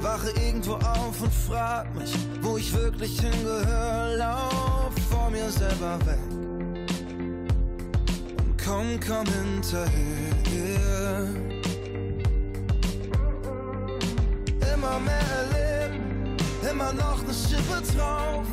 Wache 0.00 0.30
irgendwo 0.42 0.76
auf 0.76 1.20
und 1.20 1.34
frag 1.34 1.94
mich, 1.94 2.14
wo 2.40 2.56
ich 2.56 2.72
wirklich 2.72 3.20
hingehöre. 3.20 4.16
Lauf 4.16 4.94
vor 5.10 5.28
mir 5.28 5.50
selber 5.50 5.98
weg 6.06 6.18
und 8.38 8.56
komm, 8.64 8.98
komm 9.06 9.26
hinterher. 9.26 9.90
Immer 14.74 15.00
mehr 15.00 15.26
erleben, 15.42 16.36
immer 16.70 16.92
noch 16.94 17.22
eine 17.22 17.34
Schippe 17.34 17.82
drauf, 17.94 18.46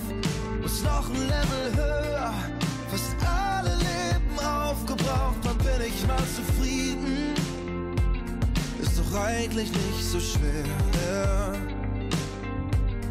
muss 0.61 0.83
noch 0.83 1.07
ein 1.07 1.21
Level 1.21 1.73
höher. 1.73 2.33
Fast 2.91 3.15
alle 3.25 3.75
Leben 3.75 4.37
aufgebraucht, 4.45 5.39
wann 5.43 5.57
bin 5.59 5.87
ich 5.87 6.05
mal 6.05 6.17
zufrieden? 6.35 7.24
Ist 9.15 9.21
eigentlich 9.21 9.71
nicht 9.71 10.03
so 10.11 10.19
schwer. 10.19 11.53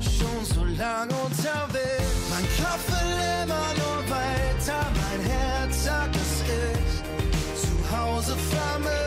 Schon 0.00 0.44
so 0.44 0.62
lange 0.64 1.14
unterwegs, 1.14 2.28
mein 2.28 2.44
Kopf 2.58 2.90
will 2.90 3.16
immer 3.42 3.68
nur 3.80 4.10
weiter, 4.10 4.86
mein 5.00 5.20
Herz 5.30 5.84
sagt, 5.84 6.14
dass 6.14 6.42
ich 6.42 7.60
zu 7.62 7.96
Hause 7.96 8.36
vermisst, 8.36 9.03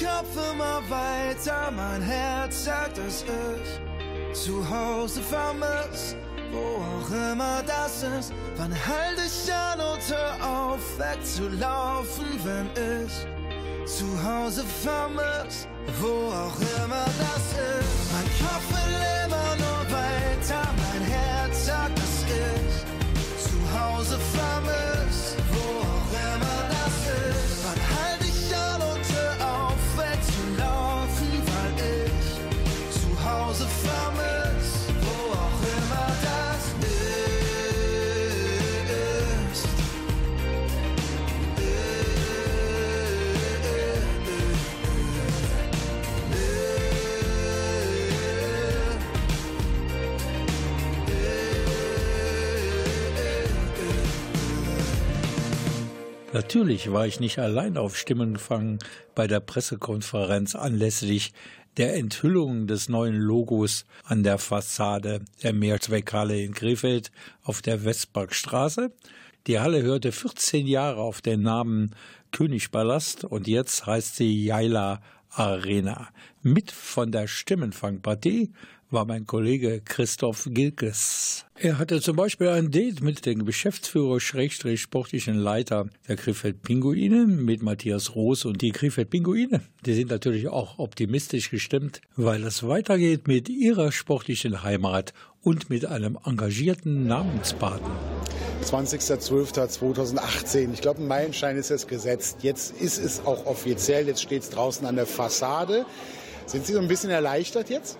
Kopf 0.00 0.34
immer 0.52 0.80
weiter, 0.88 1.70
mein 1.70 2.00
Herz 2.00 2.64
sagt, 2.64 2.96
dass 2.96 3.22
ich 3.22 4.34
zu 4.34 4.64
Hause 4.70 5.20
vermisst, 5.20 6.16
wo 6.50 6.82
auch 6.82 7.10
immer 7.10 7.62
das 7.66 8.02
ist. 8.02 8.32
Wann 8.56 8.72
halt 8.72 9.18
ich 9.18 9.52
an 9.52 9.78
und 9.78 10.00
hör 10.08 10.72
auf, 10.72 10.80
wegzulaufen, 10.98 12.26
wenn 12.44 12.70
ich 13.04 13.12
zu 13.86 14.06
Hause 14.24 14.64
vermisst, 14.82 15.68
wo 16.00 16.32
auch 16.32 16.58
immer 16.82 17.04
das 17.18 17.44
ist. 17.52 18.12
Mein 18.12 18.28
Kopf 18.40 18.66
will 18.70 19.26
immer 19.26 19.56
nur 19.56 19.69
Natürlich 56.40 56.90
war 56.90 57.06
ich 57.06 57.20
nicht 57.20 57.38
allein 57.38 57.76
auf 57.76 57.98
Stimmenfang 57.98 58.78
bei 59.14 59.26
der 59.26 59.40
Pressekonferenz 59.40 60.54
anlässlich 60.54 61.34
der 61.76 61.96
Enthüllung 61.96 62.66
des 62.66 62.88
neuen 62.88 63.16
Logos 63.16 63.84
an 64.04 64.22
der 64.22 64.38
Fassade 64.38 65.20
der 65.42 65.52
Mehrzweckhalle 65.52 66.42
in 66.42 66.54
Krefeld 66.54 67.12
auf 67.42 67.60
der 67.60 67.84
Westparkstraße. 67.84 68.90
Die 69.46 69.60
Halle 69.60 69.82
hörte 69.82 70.12
14 70.12 70.66
Jahre 70.66 71.02
auf 71.02 71.20
den 71.20 71.42
Namen 71.42 71.94
Königspalast 72.32 73.24
und 73.24 73.46
jetzt 73.46 73.84
heißt 73.84 74.16
sie 74.16 74.42
Jaila 74.42 75.02
Arena. 75.28 76.08
Mit 76.40 76.70
von 76.70 77.12
der 77.12 77.26
Stimmenfangpartie 77.26 78.50
war 78.90 79.04
mein 79.04 79.26
Kollege 79.26 79.80
Christoph 79.84 80.48
Gilkes. 80.50 81.44
Er 81.54 81.78
hatte 81.78 82.00
zum 82.00 82.16
Beispiel 82.16 82.48
ein 82.48 82.70
Date 82.70 83.02
mit 83.02 83.26
dem 83.26 83.44
Geschäftsführer 83.44 84.18
Schrägstrich 84.18 84.80
sportlichen 84.80 85.36
Leiter 85.36 85.88
der 86.08 86.16
Krefeld 86.16 86.62
Pinguine 86.62 87.26
mit 87.26 87.62
Matthias 87.62 88.14
Roos 88.14 88.44
und 88.44 88.62
die 88.62 88.72
Krefeld 88.72 89.10
Pinguine. 89.10 89.60
Die 89.86 89.94
sind 89.94 90.10
natürlich 90.10 90.48
auch 90.48 90.78
optimistisch 90.78 91.50
gestimmt, 91.50 92.00
weil 92.16 92.42
es 92.44 92.66
weitergeht 92.66 93.28
mit 93.28 93.48
ihrer 93.48 93.92
sportlichen 93.92 94.62
Heimat 94.62 95.12
und 95.42 95.70
mit 95.70 95.86
einem 95.86 96.18
engagierten 96.24 97.06
Namenspaten. 97.06 97.90
20.12.2018. 98.64 100.72
Ich 100.72 100.80
glaube, 100.80 101.00
ein 101.00 101.08
Meilenstein 101.08 101.56
ist 101.56 101.70
jetzt 101.70 101.88
gesetzt. 101.88 102.38
Jetzt 102.42 102.80
ist 102.80 102.98
es 102.98 103.24
auch 103.24 103.46
offiziell. 103.46 104.06
Jetzt 104.06 104.22
steht 104.22 104.42
es 104.42 104.50
draußen 104.50 104.86
an 104.86 104.96
der 104.96 105.06
Fassade. 105.06 105.86
Sind 106.46 106.66
Sie 106.66 106.72
so 106.72 106.80
ein 106.80 106.88
bisschen 106.88 107.10
erleichtert 107.10 107.70
jetzt? 107.70 107.98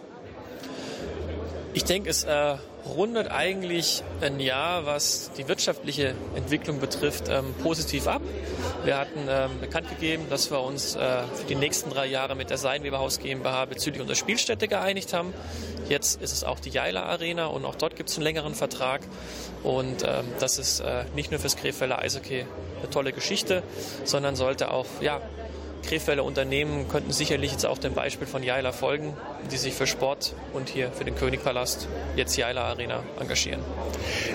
Ich 1.72 1.84
denke, 1.84 2.10
es 2.10 2.24
äh, 2.24 2.56
rundet 2.84 3.30
eigentlich 3.30 4.02
ein 4.20 4.40
Jahr, 4.40 4.86
was 4.86 5.30
die 5.36 5.46
wirtschaftliche 5.46 6.14
Entwicklung 6.34 6.80
betrifft, 6.80 7.28
ähm, 7.28 7.54
positiv 7.62 8.08
ab. 8.08 8.22
Wir 8.84 8.98
hatten 8.98 9.28
ähm, 9.28 9.60
bekannt 9.60 9.88
gegeben, 9.88 10.24
dass 10.28 10.50
wir 10.50 10.60
uns 10.60 10.96
äh, 10.96 10.98
für 11.22 11.44
die 11.48 11.54
nächsten 11.54 11.90
drei 11.90 12.06
Jahre 12.06 12.34
mit 12.34 12.50
der 12.50 12.58
Seidenweberhaus 12.58 13.20
GmbH 13.20 13.66
bezüglich 13.66 14.00
unserer 14.00 14.16
Spielstätte 14.16 14.66
geeinigt 14.66 15.12
haben. 15.12 15.32
Jetzt 15.88 16.20
ist 16.20 16.32
es 16.32 16.42
auch 16.42 16.58
die 16.58 16.70
Jaila 16.70 17.04
Arena 17.04 17.46
und 17.46 17.64
auch 17.64 17.76
dort 17.76 17.94
gibt 17.94 18.08
es 18.08 18.16
einen 18.16 18.24
längeren 18.24 18.56
Vertrag. 18.56 19.02
Und 19.62 20.02
ähm, 20.02 20.24
das 20.40 20.58
ist 20.58 20.80
äh, 20.80 21.04
nicht 21.14 21.30
nur 21.30 21.38
fürs 21.38 21.56
Krefelder 21.56 22.00
Eishockey 22.00 22.46
eine 22.80 22.90
tolle 22.90 23.12
Geschichte, 23.12 23.62
sondern 24.04 24.34
sollte 24.34 24.72
auch 24.72 24.86
ja, 25.00 25.20
Krefelder 25.90 26.22
Unternehmen 26.22 26.86
könnten 26.86 27.10
sicherlich 27.10 27.50
jetzt 27.50 27.66
auch 27.66 27.76
dem 27.76 27.94
Beispiel 27.94 28.24
von 28.24 28.44
Jaila 28.44 28.70
folgen, 28.70 29.16
die 29.50 29.56
sich 29.56 29.74
für 29.74 29.88
Sport 29.88 30.36
und 30.52 30.68
hier 30.68 30.92
für 30.92 31.04
den 31.04 31.16
Königpalast, 31.16 31.88
jetzt 32.14 32.36
Jaila 32.36 32.62
Arena, 32.62 33.02
engagieren. 33.18 33.58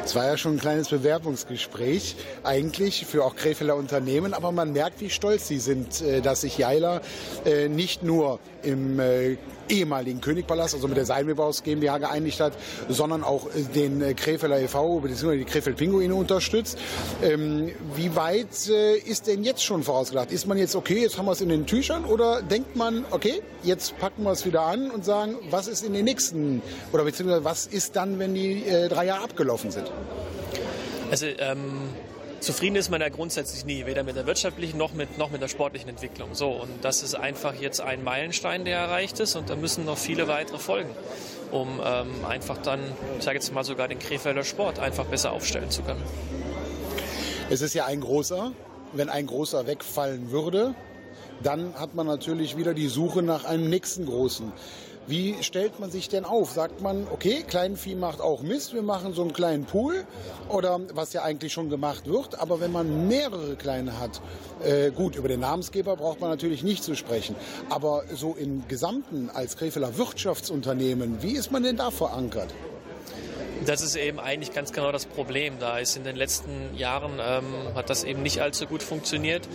Es 0.03 0.15
war 0.15 0.25
ja 0.25 0.35
schon 0.35 0.55
ein 0.55 0.59
kleines 0.59 0.89
Bewerbungsgespräch, 0.89 2.17
eigentlich 2.43 3.05
für 3.05 3.23
auch 3.23 3.37
Krefelder 3.37 3.77
Unternehmen, 3.77 4.33
aber 4.33 4.51
man 4.51 4.73
merkt, 4.73 4.99
wie 4.99 5.09
stolz 5.09 5.47
sie 5.47 5.59
sind, 5.59 6.01
äh, 6.01 6.19
dass 6.19 6.41
sich 6.41 6.57
Jaila 6.57 6.99
äh, 7.45 7.69
nicht 7.69 8.03
nur 8.03 8.41
im 8.66 8.99
äh, 8.99 9.38
ehemaligen 9.70 10.22
Königpalast, 10.22 10.76
also 10.76 10.88
mit 10.88 10.97
der 10.97 11.05
Seidenweberhaus 11.05 11.63
GmbH 11.63 11.97
geeinigt 11.97 12.39
hat, 12.39 12.53
sondern 12.89 13.24
auch 13.24 13.47
den 13.74 14.01
äh, 14.01 14.13
Krefelder 14.13 14.59
e.V. 14.59 14.99
bzw. 14.99 15.38
die 15.38 15.45
Krefeld 15.45 15.78
Pinguine 15.78 16.13
unterstützt. 16.13 16.78
Ähm, 17.24 17.72
wie 17.95 18.16
weit 18.16 18.70
äh, 18.70 18.97
ist 18.97 19.28
denn 19.28 19.43
jetzt 19.43 19.63
schon 19.63 19.84
vorausgedacht? 19.84 20.32
Ist 20.32 20.47
man 20.47 20.57
jetzt 20.57 20.76
okay, 20.76 21.01
jetzt 21.01 21.18
haben 21.18 21.26
wir 21.26 21.32
es 21.32 21.41
in 21.41 21.49
den 21.49 21.66
Tüchern 21.66 22.05
oder 22.05 22.41
denkt 22.41 22.76
man, 22.76 23.05
okay, 23.11 23.41
jetzt 23.63 23.97
packen 23.99 24.24
wir 24.24 24.32
es 24.32 24.45
wieder 24.45 24.61
an 24.61 24.91
und 24.91 25.05
sagen, 25.05 25.36
was 25.49 25.68
ist 25.68 25.84
in 25.84 25.93
den 25.93 26.05
nächsten 26.05 26.61
oder 26.91 27.03
beziehungsweise 27.03 27.43
was 27.43 27.66
ist 27.66 27.95
dann, 27.95 28.20
wenn 28.20 28.34
die 28.34 28.63
äh, 28.66 28.89
drei 28.89 29.05
Jahre 29.05 29.24
abgelaufen 29.24 29.72
sind? 29.72 29.91
Also 31.11 31.28
ähm, 31.38 31.89
zufrieden 32.45 32.75
ist 32.75 32.89
man 32.89 33.01
ja 33.01 33.09
grundsätzlich 33.09 33.65
nie, 33.65 33.85
weder 33.85 34.03
mit 34.03 34.15
der 34.15 34.27
wirtschaftlichen 34.27 34.77
noch 34.77 34.93
mit, 34.93 35.17
noch 35.17 35.31
mit 35.31 35.41
der 35.41 35.47
sportlichen 35.47 35.89
Entwicklung. 35.89 36.35
So, 36.35 36.51
und 36.51 36.69
das 36.83 37.01
ist 37.01 37.15
einfach 37.15 37.55
jetzt 37.55 37.81
ein 37.81 38.03
Meilenstein, 38.03 38.65
der 38.65 38.77
erreicht 38.77 39.19
ist 39.19 39.35
und 39.35 39.49
da 39.49 39.55
müssen 39.55 39.85
noch 39.85 39.97
viele 39.97 40.27
weitere 40.27 40.59
folgen, 40.59 40.91
um 41.51 41.81
ähm, 41.83 42.23
einfach 42.25 42.57
dann, 42.59 42.79
ich 43.17 43.23
sage 43.23 43.37
jetzt 43.37 43.51
mal 43.53 43.63
sogar 43.63 43.87
den 43.87 43.99
Krefelder 43.99 44.43
Sport 44.43 44.79
einfach 44.79 45.05
besser 45.05 45.31
aufstellen 45.31 45.71
zu 45.71 45.81
können. 45.81 46.03
Es 47.49 47.61
ist 47.61 47.73
ja 47.73 47.85
ein 47.85 48.01
großer. 48.01 48.51
Wenn 48.93 49.09
ein 49.09 49.25
großer 49.25 49.67
wegfallen 49.67 50.31
würde, 50.31 50.73
dann 51.43 51.73
hat 51.75 51.95
man 51.95 52.07
natürlich 52.07 52.57
wieder 52.57 52.73
die 52.73 52.87
Suche 52.87 53.23
nach 53.23 53.43
einem 53.43 53.69
nächsten 53.69 54.05
großen. 54.05 54.53
Wie 55.07 55.35
stellt 55.41 55.79
man 55.79 55.91
sich 55.91 56.09
denn 56.09 56.25
auf? 56.25 56.51
Sagt 56.51 56.81
man, 56.81 57.07
okay, 57.11 57.43
Kleinvieh 57.47 57.93
macht 57.93 58.21
auch 58.21 58.41
Mist, 58.41 58.73
wir 58.73 58.81
machen 58.81 59.13
so 59.13 59.21
einen 59.21 59.33
kleinen 59.33 59.65
Pool 59.65 60.03
oder 60.49 60.79
was 60.93 61.13
ja 61.13 61.21
eigentlich 61.21 61.53
schon 61.53 61.69
gemacht 61.69 62.07
wird. 62.07 62.39
Aber 62.39 62.59
wenn 62.59 62.71
man 62.71 63.07
mehrere 63.07 63.55
kleine 63.55 63.99
hat, 63.99 64.19
äh, 64.63 64.89
gut, 64.89 65.15
über 65.15 65.27
den 65.27 65.41
Namensgeber 65.41 65.95
braucht 65.95 66.21
man 66.21 66.31
natürlich 66.31 66.63
nicht 66.63 66.83
zu 66.83 66.95
sprechen. 66.95 67.35
Aber 67.69 68.03
so 68.15 68.33
im 68.33 68.67
Gesamten 68.67 69.29
als 69.31 69.57
Krefeler 69.57 69.95
Wirtschaftsunternehmen, 69.95 71.21
wie 71.21 71.33
ist 71.33 71.51
man 71.51 71.61
denn 71.61 71.77
da 71.77 71.91
verankert? 71.91 72.51
Das 73.63 73.81
ist 73.81 73.95
eben 73.95 74.19
eigentlich 74.19 74.53
ganz 74.53 74.73
genau 74.73 74.91
das 74.91 75.05
Problem. 75.05 75.59
Da 75.59 75.79
ist 75.79 75.95
in 75.95 76.03
den 76.03 76.15
letzten 76.15 76.75
Jahren 76.75 77.19
ähm, 77.19 77.73
hat 77.73 77.89
das 77.89 78.03
eben 78.03 78.21
nicht 78.21 78.41
allzu 78.41 78.65
gut 78.65 78.83
funktioniert. 78.83 79.47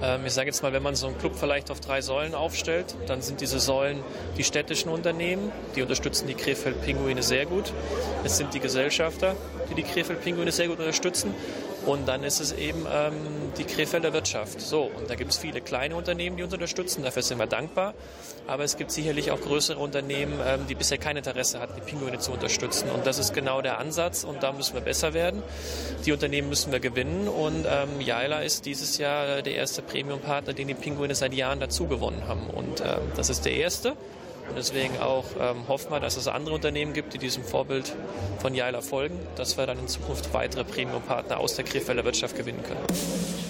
Ähm, 0.00 0.24
ich 0.26 0.32
sage 0.32 0.46
jetzt 0.46 0.62
mal, 0.62 0.72
wenn 0.72 0.82
man 0.82 0.94
so 0.94 1.08
einen 1.08 1.18
Club 1.18 1.34
vielleicht 1.34 1.70
auf 1.70 1.80
drei 1.80 2.00
Säulen 2.00 2.34
aufstellt, 2.34 2.94
dann 3.06 3.20
sind 3.20 3.40
diese 3.40 3.58
Säulen 3.58 4.02
die 4.36 4.44
städtischen 4.44 4.90
Unternehmen, 4.90 5.50
die 5.74 5.82
unterstützen 5.82 6.28
die 6.28 6.34
Krefeld-Pinguine 6.34 7.22
sehr 7.22 7.46
gut. 7.46 7.72
Es 8.24 8.36
sind 8.36 8.54
die 8.54 8.60
Gesellschafter, 8.60 9.34
die 9.70 9.74
die 9.74 9.82
Krefeld-Pinguine 9.82 10.52
sehr 10.52 10.68
gut 10.68 10.78
unterstützen. 10.78 11.34
Und 11.86 12.06
dann 12.06 12.24
ist 12.24 12.40
es 12.40 12.52
eben 12.52 12.86
ähm, 12.92 13.14
die 13.56 13.64
Krefelder 13.64 14.12
Wirtschaft. 14.12 14.60
So, 14.60 14.82
und 14.82 15.08
da 15.08 15.14
gibt 15.14 15.30
es 15.30 15.38
viele 15.38 15.60
kleine 15.60 15.96
Unternehmen, 15.96 16.36
die 16.36 16.42
uns 16.42 16.52
unterstützen. 16.52 17.02
Dafür 17.02 17.22
sind 17.22 17.38
wir 17.38 17.46
dankbar. 17.46 17.94
Aber 18.46 18.64
es 18.64 18.76
gibt 18.76 18.90
sicherlich 18.90 19.30
auch 19.30 19.40
größere 19.40 19.78
Unternehmen, 19.78 20.40
ähm, 20.44 20.66
die 20.68 20.74
bisher 20.74 20.98
kein 20.98 21.16
Interesse 21.16 21.60
hatten, 21.60 21.74
die 21.76 21.80
Pinguine 21.80 22.18
zu 22.18 22.32
unterstützen. 22.32 22.90
Und 22.90 23.06
das 23.06 23.18
ist 23.18 23.32
genau 23.32 23.62
der 23.62 23.78
Ansatz. 23.78 24.24
Und 24.24 24.42
da 24.42 24.52
müssen 24.52 24.74
wir 24.74 24.80
besser 24.80 25.14
werden. 25.14 25.42
Die 26.04 26.12
Unternehmen 26.12 26.48
müssen 26.48 26.72
wir 26.72 26.80
gewinnen. 26.80 27.28
Und 27.28 27.66
ähm, 27.66 28.00
Jaila 28.00 28.40
ist 28.40 28.66
dieses 28.66 28.98
Jahr 28.98 29.42
der 29.42 29.54
erste 29.54 29.82
Premium-Partner, 29.82 30.52
den 30.52 30.68
die 30.68 30.74
Pinguine 30.74 31.14
seit 31.14 31.32
Jahren 31.34 31.60
dazu 31.60 31.86
gewonnen 31.86 32.26
haben. 32.26 32.48
Und 32.50 32.80
ähm, 32.80 33.12
das 33.16 33.30
ist 33.30 33.44
der 33.44 33.52
erste. 33.52 33.96
Deswegen 34.56 34.98
auch 34.98 35.24
ähm, 35.40 35.68
hoffen 35.68 35.90
wir, 35.90 36.00
dass 36.00 36.16
es 36.16 36.28
andere 36.28 36.54
Unternehmen 36.54 36.92
gibt, 36.92 37.14
die 37.14 37.18
diesem 37.18 37.44
Vorbild 37.44 37.94
von 38.40 38.54
Jaila 38.54 38.80
folgen, 38.80 39.18
dass 39.36 39.56
wir 39.56 39.66
dann 39.66 39.78
in 39.78 39.88
Zukunft 39.88 40.32
weitere 40.34 40.64
Premium-Partner 40.64 41.38
aus 41.38 41.54
der 41.54 41.64
Krefelder 41.64 42.04
Wirtschaft 42.04 42.36
gewinnen 42.36 42.62
können. 42.62 43.47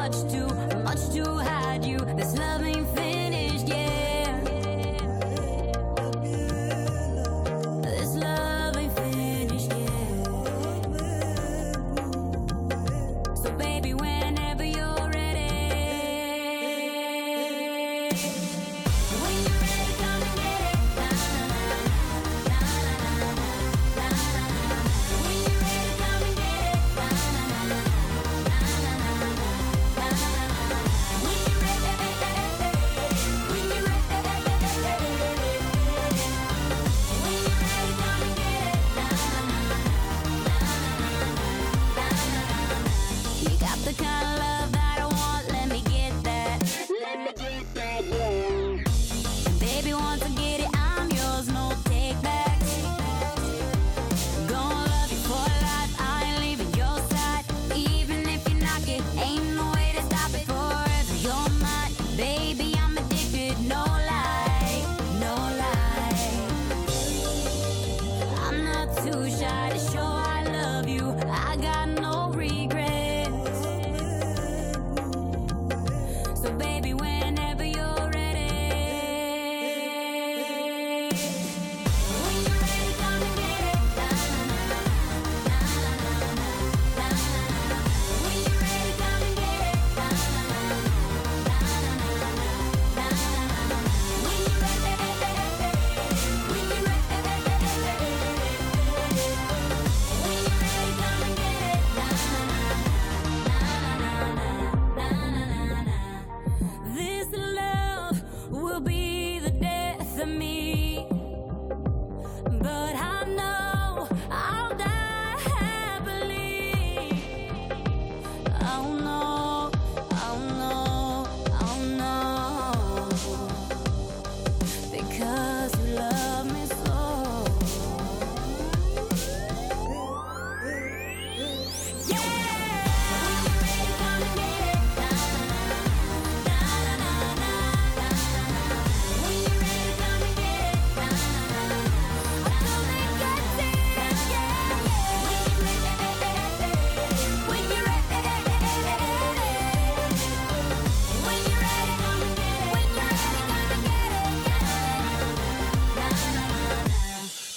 Much 0.00 0.32
too, 0.32 0.46
much 0.82 1.02
to 1.12 1.24
hide 1.44 1.84
you. 1.84 1.98
This 2.16 2.34
love 2.38 2.62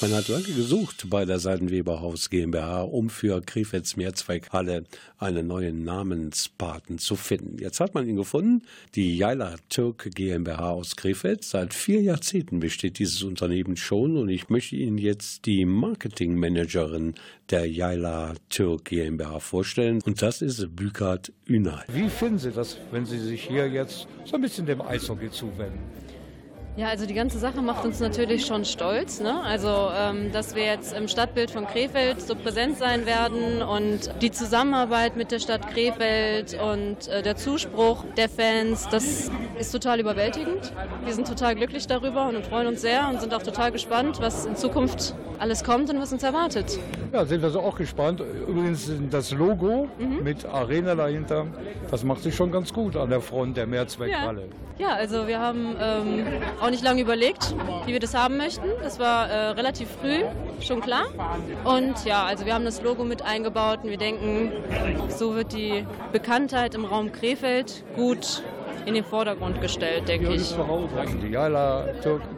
Man 0.04 0.12
hat 0.12 0.28
lange 0.28 0.44
gesucht 0.44 1.10
bei 1.10 1.24
der 1.24 1.40
Seidenweberhaus 1.40 2.30
GmbH, 2.30 2.82
um 2.82 3.10
für 3.10 3.40
Krefelds 3.40 3.96
Mehrzweckhalle 3.96 4.84
einen 5.18 5.48
neuen 5.48 5.86
Namenspaten 5.86 6.98
zu 6.98 7.16
finden. 7.16 7.58
Jetzt 7.58 7.80
hat 7.80 7.94
man 7.94 8.06
ihn 8.06 8.18
gefunden, 8.18 8.64
die 8.96 9.16
Jaila 9.16 9.56
Türk 9.70 10.10
GmbH 10.14 10.72
aus 10.72 10.98
Krefeld. 10.98 11.46
Seit 11.46 11.74
vier 11.74 12.02
Jahrzehnten 12.02 12.60
besteht 12.60 13.00
dieses 13.00 13.24
Unternehmen 13.24 13.78
schon 13.78 14.18
und 14.18 14.28
ich 14.28 14.50
möchte 14.50 14.76
Ihnen 14.76 14.98
jetzt 14.98 15.46
die 15.46 15.64
Marketingmanagerin 15.64 17.16
der 17.50 17.66
Jaila 17.72 18.34
Türk 18.50 18.84
GmbH 18.84 19.40
vorstellen 19.40 20.02
und 20.04 20.22
das 20.22 20.42
ist 20.42 20.76
Bükat 20.76 21.32
Ünal. 21.48 21.86
Wie 21.88 22.10
finden 22.10 22.40
Sie 22.40 22.52
das, 22.52 22.76
wenn 22.92 23.06
Sie 23.06 23.20
sich 23.20 23.48
hier 23.48 23.70
jetzt 23.70 24.10
so 24.26 24.36
ein 24.36 24.42
bisschen 24.42 24.66
dem 24.66 24.82
Eishockey 24.82 25.32
zuwenden? 25.32 26.03
Ja, 26.76 26.88
also 26.88 27.06
die 27.06 27.14
ganze 27.14 27.38
Sache 27.38 27.62
macht 27.62 27.86
uns 27.86 28.00
natürlich 28.00 28.48
schon 28.48 28.66
stolz. 28.66 29.20
Ne? 29.22 29.42
Also, 29.44 29.92
ähm, 29.96 30.32
dass 30.32 30.56
wir 30.56 30.66
jetzt 30.66 30.98
im 30.98 31.08
Stadtbild 31.08 31.52
von 31.52 31.68
Krefeld 31.68 32.20
so 32.20 32.34
präsent 32.34 32.80
sein 32.80 33.06
werden 33.06 33.62
und 33.62 34.10
die 34.24 34.32
Zusammenarbeit 34.32 35.16
mit 35.16 35.32
der 35.32 35.38
Stadt 35.38 35.70
Krefeld 35.72 36.58
und 36.60 37.08
äh, 37.10 37.22
der 37.22 37.36
Zuspruch 37.36 38.04
der 38.18 38.28
Fans, 38.28 38.88
das 38.90 39.30
ist 39.60 39.72
total 39.72 40.00
überwältigend. 40.00 40.74
Wir 41.06 41.14
sind 41.14 41.28
total 41.28 41.54
glücklich 41.54 41.86
darüber 41.86 42.28
und 42.28 42.44
freuen 42.44 42.66
uns 42.66 42.82
sehr 42.82 43.08
und 43.08 43.22
sind 43.22 43.36
auch 43.36 43.44
total 43.44 43.72
gespannt, 43.72 44.18
was 44.20 44.48
in 44.48 44.56
Zukunft 44.56 45.14
alles 45.38 45.64
kommt 45.64 45.92
und 45.92 46.00
was 46.00 46.12
uns 46.12 46.24
erwartet. 46.24 46.80
Ja, 47.12 47.24
sind 47.26 47.44
also 47.44 47.60
auch 47.60 47.76
gespannt. 47.76 48.20
Übrigens 48.48 48.90
das 49.12 49.32
Logo 49.32 49.90
mit 50.24 50.46
Arena 50.46 50.96
dahinter, 50.96 51.46
das 51.92 52.04
macht 52.04 52.24
sich 52.24 52.34
schon 52.36 52.52
ganz 52.52 52.74
gut 52.74 52.96
an 52.96 53.10
der 53.10 53.22
Front 53.22 53.58
der 53.58 53.68
Mehrzweckhalle. 53.68 54.48
Ja, 54.80 54.96
also 54.96 55.28
wir 55.28 55.40
haben 55.40 55.76
ähm, 55.80 56.26
auch 56.64 56.70
nicht 56.70 56.84
lange 56.84 57.02
überlegt, 57.02 57.54
wie 57.86 57.92
wir 57.92 58.00
das 58.00 58.14
haben 58.14 58.38
möchten. 58.38 58.64
Das 58.82 58.98
war 58.98 59.30
äh, 59.30 59.50
relativ 59.50 59.90
früh, 60.02 60.24
schon 60.62 60.80
klar. 60.80 61.06
Und 61.66 62.06
ja, 62.06 62.24
also 62.24 62.46
wir 62.46 62.54
haben 62.54 62.64
das 62.64 62.82
Logo 62.82 63.04
mit 63.04 63.22
eingebaut 63.22 63.80
und 63.84 63.90
wir 63.90 63.98
denken, 63.98 64.54
so 65.10 65.36
wird 65.36 65.52
die 65.52 65.86
Bekanntheit 66.14 66.74
im 66.74 66.86
Raum 66.86 67.12
Krefeld 67.12 67.84
gut 67.98 68.44
in 68.86 68.94
den 68.94 69.04
Vordergrund 69.04 69.62
gestellt, 69.62 70.08
denke 70.08 70.28
Hier 70.28 70.36
ich. 70.36 70.56
Die 71.22 71.30
Jala 71.30 71.86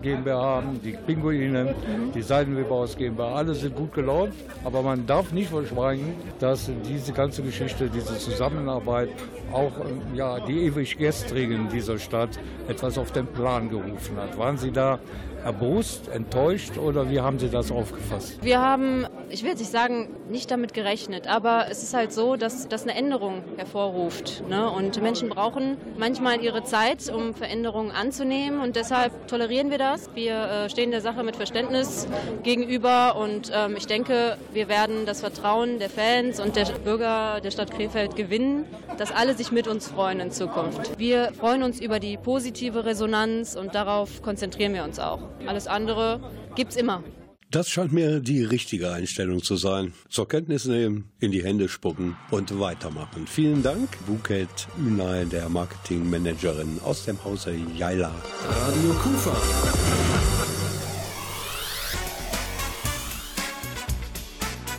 GmbH, 0.02 0.64
die 0.84 0.92
Pinguine, 0.92 1.76
die 2.14 2.22
Seidenweberhaus 2.22 2.96
GmbH, 2.96 3.36
alle 3.36 3.54
sind 3.54 3.76
gut 3.76 3.94
gelaunt. 3.94 4.34
Aber 4.64 4.82
man 4.82 5.06
darf 5.06 5.32
nicht 5.32 5.50
verschweigen, 5.50 6.14
dass 6.40 6.70
diese 6.88 7.14
ganze 7.14 7.42
Geschichte, 7.42 7.90
diese 7.90 8.18
Zusammenarbeit 8.18 9.10
auch 9.52 9.72
ähm, 9.80 10.02
ja, 10.16 10.40
die 10.40 10.66
ewig 10.66 10.98
Gestrigen 10.98 11.70
dieser 11.70 11.98
Stadt 12.00 12.40
etwas 12.68 12.98
auf 12.98 13.12
den 13.12 13.28
Plan 13.28 13.70
gerufen 13.70 14.18
hat. 14.18 14.38
Waren 14.38 14.58
Sie 14.58 14.72
da 14.72 15.00
erbost, 15.46 16.10
enttäuscht 16.10 16.78
oder 16.78 17.10
wie 17.10 17.22
haben 17.22 17.38
Sie 17.38 17.50
das 17.50 17.72
aufgefasst? 17.72 18.40
Wir 18.42 18.60
haben, 18.60 19.06
ich 19.30 19.44
will 19.44 19.52
jetzt 19.52 19.60
nicht 19.60 19.72
sagen, 19.72 20.10
nicht 20.30 20.50
damit 20.50 20.74
gerechnet, 20.74 21.28
aber 21.28 21.68
es 21.70 21.84
ist 21.84 21.94
halt 21.94 22.12
so, 22.12 22.36
dass 22.36 22.68
das 22.68 22.84
eine 22.84 22.96
Änderung 22.96 23.44
hervorruft. 23.56 24.44
Ne? 24.50 24.70
Und 24.70 25.00
Menschen 25.04 25.30
brauchen 25.30 25.78
manchmal 25.98 26.42
ihre 26.42 26.64
Zeit, 26.64 27.14
um 27.14 27.36
Veränderungen 27.36 27.92
anzunehmen 27.92 28.60
und 28.60 28.76
deshalb 28.76 29.28
tolerieren 29.28 29.70
wir 29.70 29.78
das. 29.78 30.10
Wir 30.16 30.34
äh, 30.34 30.70
stehen 30.70 30.90
der 30.90 31.02
Sache 31.02 31.24
mit 31.24 31.36
Verständnis 31.36 32.08
gegenüber 32.42 33.16
und 33.16 33.52
ähm, 33.54 33.76
ich 33.78 33.86
denke, 33.86 34.38
wir 34.52 34.68
werden 34.68 35.06
das 35.06 35.22
Vertrauen 35.22 35.78
der 35.78 35.92
Fans 35.92 36.40
und 36.40 36.56
der 36.56 36.66
Bürger 36.84 37.40
der 37.40 37.52
Stadt 37.52 37.70
Krefeld 37.70 38.16
gewinnen, 38.16 38.66
dass 38.98 39.12
alle 39.12 39.36
sich 39.36 39.52
mit 39.52 39.68
uns 39.68 39.88
freuen 39.88 40.20
in 40.20 40.32
Zukunft. 40.32 40.98
Wir 40.98 41.32
freuen 41.34 41.62
uns 41.62 41.80
über 41.80 42.00
die 42.00 42.18
positive 42.18 42.84
Resonanz 42.84 43.56
und 43.56 43.76
darauf 43.76 44.24
konzentrieren 44.24 44.74
wir 44.74 44.84
uns 44.84 45.00
auch. 45.00 45.20
Alles 45.48 45.68
andere 45.68 46.20
gibt's 46.56 46.76
immer. 46.76 47.04
Das 47.52 47.70
scheint 47.70 47.94
mir 47.94 48.20
die 48.20 48.44
richtige 48.44 48.92
Einstellung 48.92 49.42
zu 49.42 49.56
sein. 49.56 49.94
Zur 50.10 50.28
Kenntnis 50.28 50.66
nehmen, 50.66 51.12
in 51.20 51.32
die 51.32 51.44
Hände 51.44 51.70
spucken 51.70 52.18
und 52.32 52.60
weitermachen. 52.60 53.28
Vielen 53.28 53.64
Dank, 53.64 53.98
Buket 54.08 54.68
Ünal, 54.78 55.26
der 55.28 55.48
Marketingmanagerin 55.48 56.80
aus 56.84 57.06
dem 57.06 57.24
Hause 57.24 57.56
Jaila. 57.78 58.12
Radio 58.50 58.94
Kufa. 58.96 59.38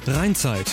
Rheinzeit. 0.09 0.71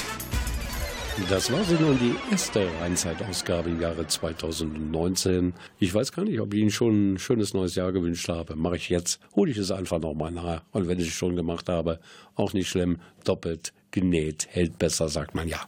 Das 1.30 1.52
war 1.52 1.64
sie 1.64 1.76
nun 1.76 1.98
die 2.00 2.16
erste 2.32 2.68
Rheinzeit-Ausgabe 2.82 3.70
im 3.70 3.80
Jahre 3.80 4.06
2019. 4.06 5.54
Ich 5.80 5.94
weiß 5.94 6.12
gar 6.12 6.26
nicht, 6.26 6.40
ob 6.40 6.54
ich 6.54 6.60
Ihnen 6.60 6.72
schon 6.72 7.14
ein 7.14 7.20
schönes 7.20 7.54
neues 7.54 7.76
Jahr 7.76 7.92
gewünscht 7.92 8.28
habe. 8.28 8.56
Mache 8.56 8.76
ich 8.76 8.90
jetzt. 8.90 9.20
Hole 9.36 9.50
ich 9.50 9.58
es 9.58 9.72
einfach 9.72 10.00
nochmal 10.00 10.32
nach. 10.32 10.64
Und 10.72 10.88
wenn 10.88 11.00
ich 11.00 11.08
es 11.08 11.14
schon 11.14 11.36
gemacht 11.36 11.70
habe, 11.70 12.00
auch 12.36 12.54
nicht 12.54 12.70
schlimm. 12.70 13.00
Doppelt 13.24 13.74
genäht 13.94 14.48
hält 14.50 14.78
besser, 14.78 15.08
sagt 15.08 15.36
man 15.36 15.48
ja. 15.48 15.62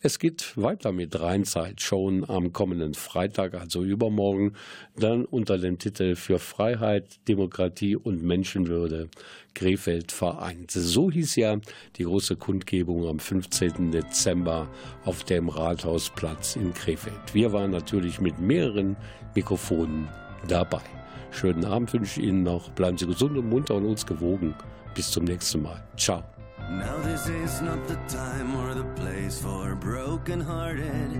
Es 0.00 0.18
geht 0.18 0.56
weiter 0.56 0.90
mit 0.90 1.20
Rheinzeit 1.20 1.80
schon 1.80 2.28
am 2.28 2.52
kommenden 2.52 2.94
Freitag, 2.94 3.54
also 3.54 3.84
übermorgen, 3.84 4.54
dann 4.96 5.24
unter 5.24 5.58
dem 5.58 5.78
Titel 5.78 6.16
Für 6.16 6.40
Freiheit, 6.40 7.20
Demokratie 7.28 7.94
und 7.94 8.24
Menschenwürde 8.24 9.10
Krefeld 9.54 10.12
vereint. 10.12 10.70
So 10.70 11.10
hieß 11.10 11.36
ja 11.36 11.58
die 11.96 12.04
große 12.04 12.36
Kundgebung 12.36 13.06
am 13.06 13.18
15. 13.18 13.92
Dezember 13.92 14.68
auf 15.04 15.24
dem 15.24 15.48
Rathausplatz 15.48 16.56
in 16.56 16.72
Krefeld. 16.72 17.34
Wir 17.34 17.52
waren 17.52 17.70
natürlich 17.70 18.20
mit 18.20 18.38
mehreren 18.40 18.96
Mikrofonen 19.34 20.08
dabei. 20.48 20.82
Schönen 21.30 21.64
Abend 21.64 21.92
wünsche 21.92 22.20
ich 22.20 22.26
Ihnen 22.28 22.42
noch. 22.42 22.70
Bleiben 22.70 22.96
Sie 22.96 23.06
gesund 23.06 23.36
und 23.36 23.48
munter 23.48 23.74
und 23.74 23.84
uns 23.84 24.06
gewogen. 24.06 24.54
Bis 24.94 25.10
zum 25.10 25.24
nächsten 25.24 25.62
Mal. 25.62 25.86
Ciao. 25.96 26.24
Now 26.70 26.98
this 26.98 27.26
is 27.28 27.62
not 27.62 27.88
the 27.88 27.96
time 28.08 28.54
or 28.54 28.74
the 28.74 28.84
place 29.00 29.40
for 29.40 29.74
broken 29.74 30.38
hearted. 30.38 31.10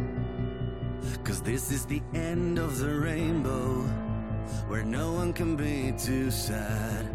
Cause 1.24 1.40
this 1.40 1.70
is 1.70 1.86
the 1.86 2.02
end 2.12 2.58
of 2.58 2.78
the 2.78 2.94
rainbow, 2.94 3.80
where 4.68 4.84
no 4.84 5.12
one 5.12 5.32
can 5.32 5.56
be 5.56 5.94
too 5.98 6.30
sad. 6.30 7.08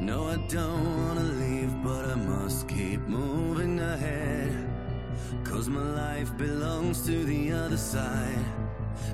No, 0.00 0.28
I 0.28 0.36
don't 0.48 0.96
wanna 0.96 1.24
leave, 1.24 1.72
but 1.82 2.04
I 2.04 2.14
must 2.14 2.68
keep 2.68 3.00
moving 3.00 3.80
ahead. 3.80 4.52
Cause 5.42 5.68
my 5.68 5.82
life 5.82 6.36
belongs 6.36 7.04
to 7.06 7.24
the 7.24 7.50
other 7.50 7.76
side, 7.76 8.44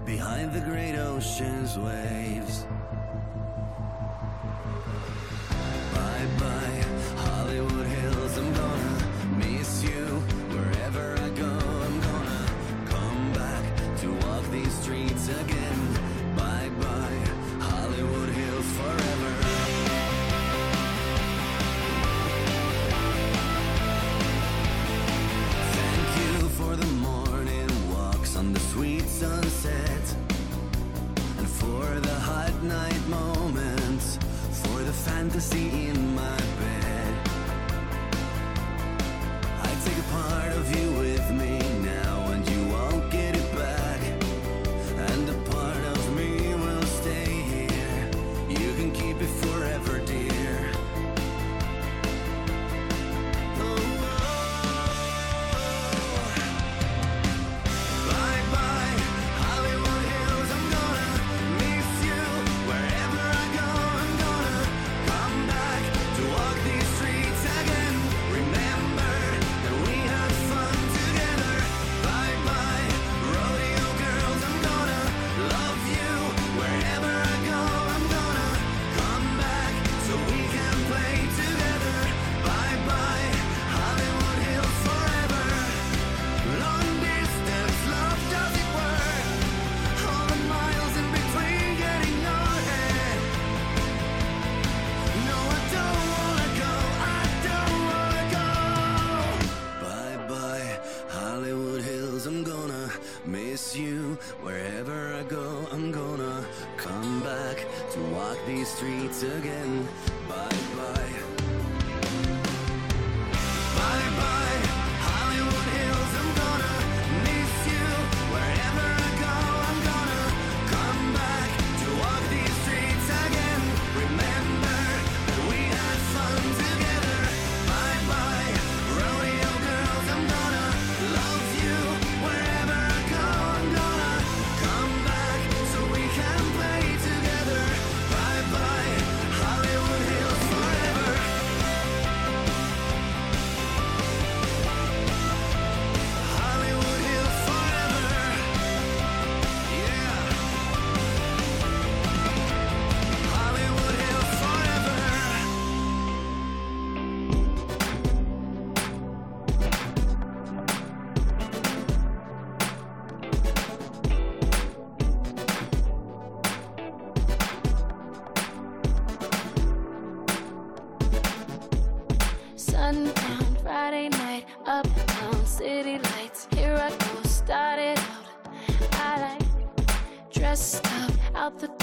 behind 0.04 0.52
the 0.52 0.60
great 0.60 0.96
ocean's 0.96 1.78
waves. 1.78 2.66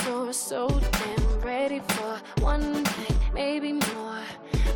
Door, 0.09 0.33
so 0.33 0.67
damn 0.67 1.41
ready 1.41 1.79
for 1.89 2.19
one 2.41 2.81
night, 2.81 3.17
maybe 3.31 3.73
more. 3.73 4.23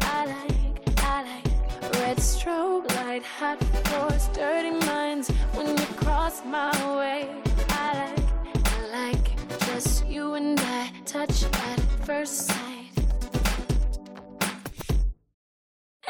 I 0.02 0.26
like, 0.36 1.00
I 1.00 1.24
like 1.32 1.94
red 2.02 2.18
strobe 2.18 2.88
light, 2.98 3.24
hot 3.24 3.60
floors, 3.86 4.28
dirty 4.34 4.76
minds. 4.86 5.30
When 5.56 5.68
you 5.76 5.86
cross 6.04 6.46
my 6.46 6.72
way, 7.00 7.30
I 7.70 7.88
like, 8.04 8.28
I 8.76 8.80
like 9.00 9.26
just 9.66 10.06
you 10.06 10.36
and 10.36 10.60
I, 10.60 10.92
touch 11.04 11.46
at 11.46 11.80
first 12.06 12.36
sight. 12.50 12.92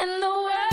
And 0.02 0.12
the 0.24 0.34
world 0.48 0.73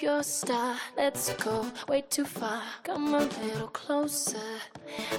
pure 0.00 0.22
star, 0.22 0.76
let's 0.96 1.34
go 1.34 1.66
way 1.86 2.00
too 2.00 2.24
far. 2.24 2.62
Come 2.84 3.12
a 3.12 3.18
little 3.18 3.68
closer. 3.68 4.38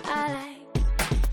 I 0.06 0.34
like 0.34 0.84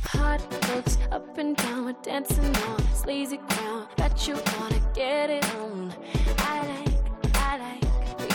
hot 0.05 0.43
looks 0.69 0.99
up 1.11 1.39
and 1.39 1.57
down, 1.57 1.87
we're 1.87 2.03
dancing 2.03 2.55
on 2.55 2.95
sleazy 2.95 3.39
ground. 3.49 3.89
Bet 3.97 4.29
you 4.29 4.35
wanna 4.35 4.83
get 4.95 5.31
it 5.31 5.47
on. 5.55 5.95
I 6.37 6.57
like, 6.73 7.37
I 7.37 7.53
like, 7.67 7.85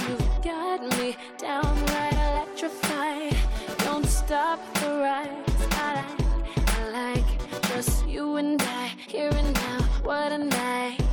you've 0.01 0.41
got 0.41 0.81
me 0.97 1.15
downright 1.37 2.13
electrified. 2.13 3.37
Don't 3.85 4.07
stop 4.07 4.59
the 4.79 4.89
ride. 5.05 5.29
I 5.73 5.89
like, 6.01 6.69
I 6.79 6.89
like, 6.89 7.61
just 7.67 8.07
you 8.07 8.37
and 8.37 8.59
I, 8.59 8.87
here 9.07 9.29
and 9.31 9.53
now. 9.53 9.81
What 10.01 10.31
a 10.31 10.39
night. 10.39 11.03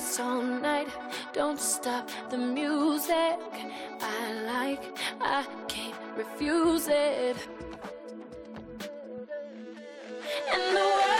dance 0.00 0.20
all 0.20 0.42
night. 0.42 0.88
Don't 1.32 1.60
stop 1.60 2.08
the 2.30 2.38
music. 2.38 3.38
I 4.00 4.32
like, 4.46 4.82
I 5.20 5.44
can't 5.68 5.94
refuse 6.16 6.88
it. 6.88 7.36
And 10.52 10.76
the 10.76 10.80
world 10.80 11.19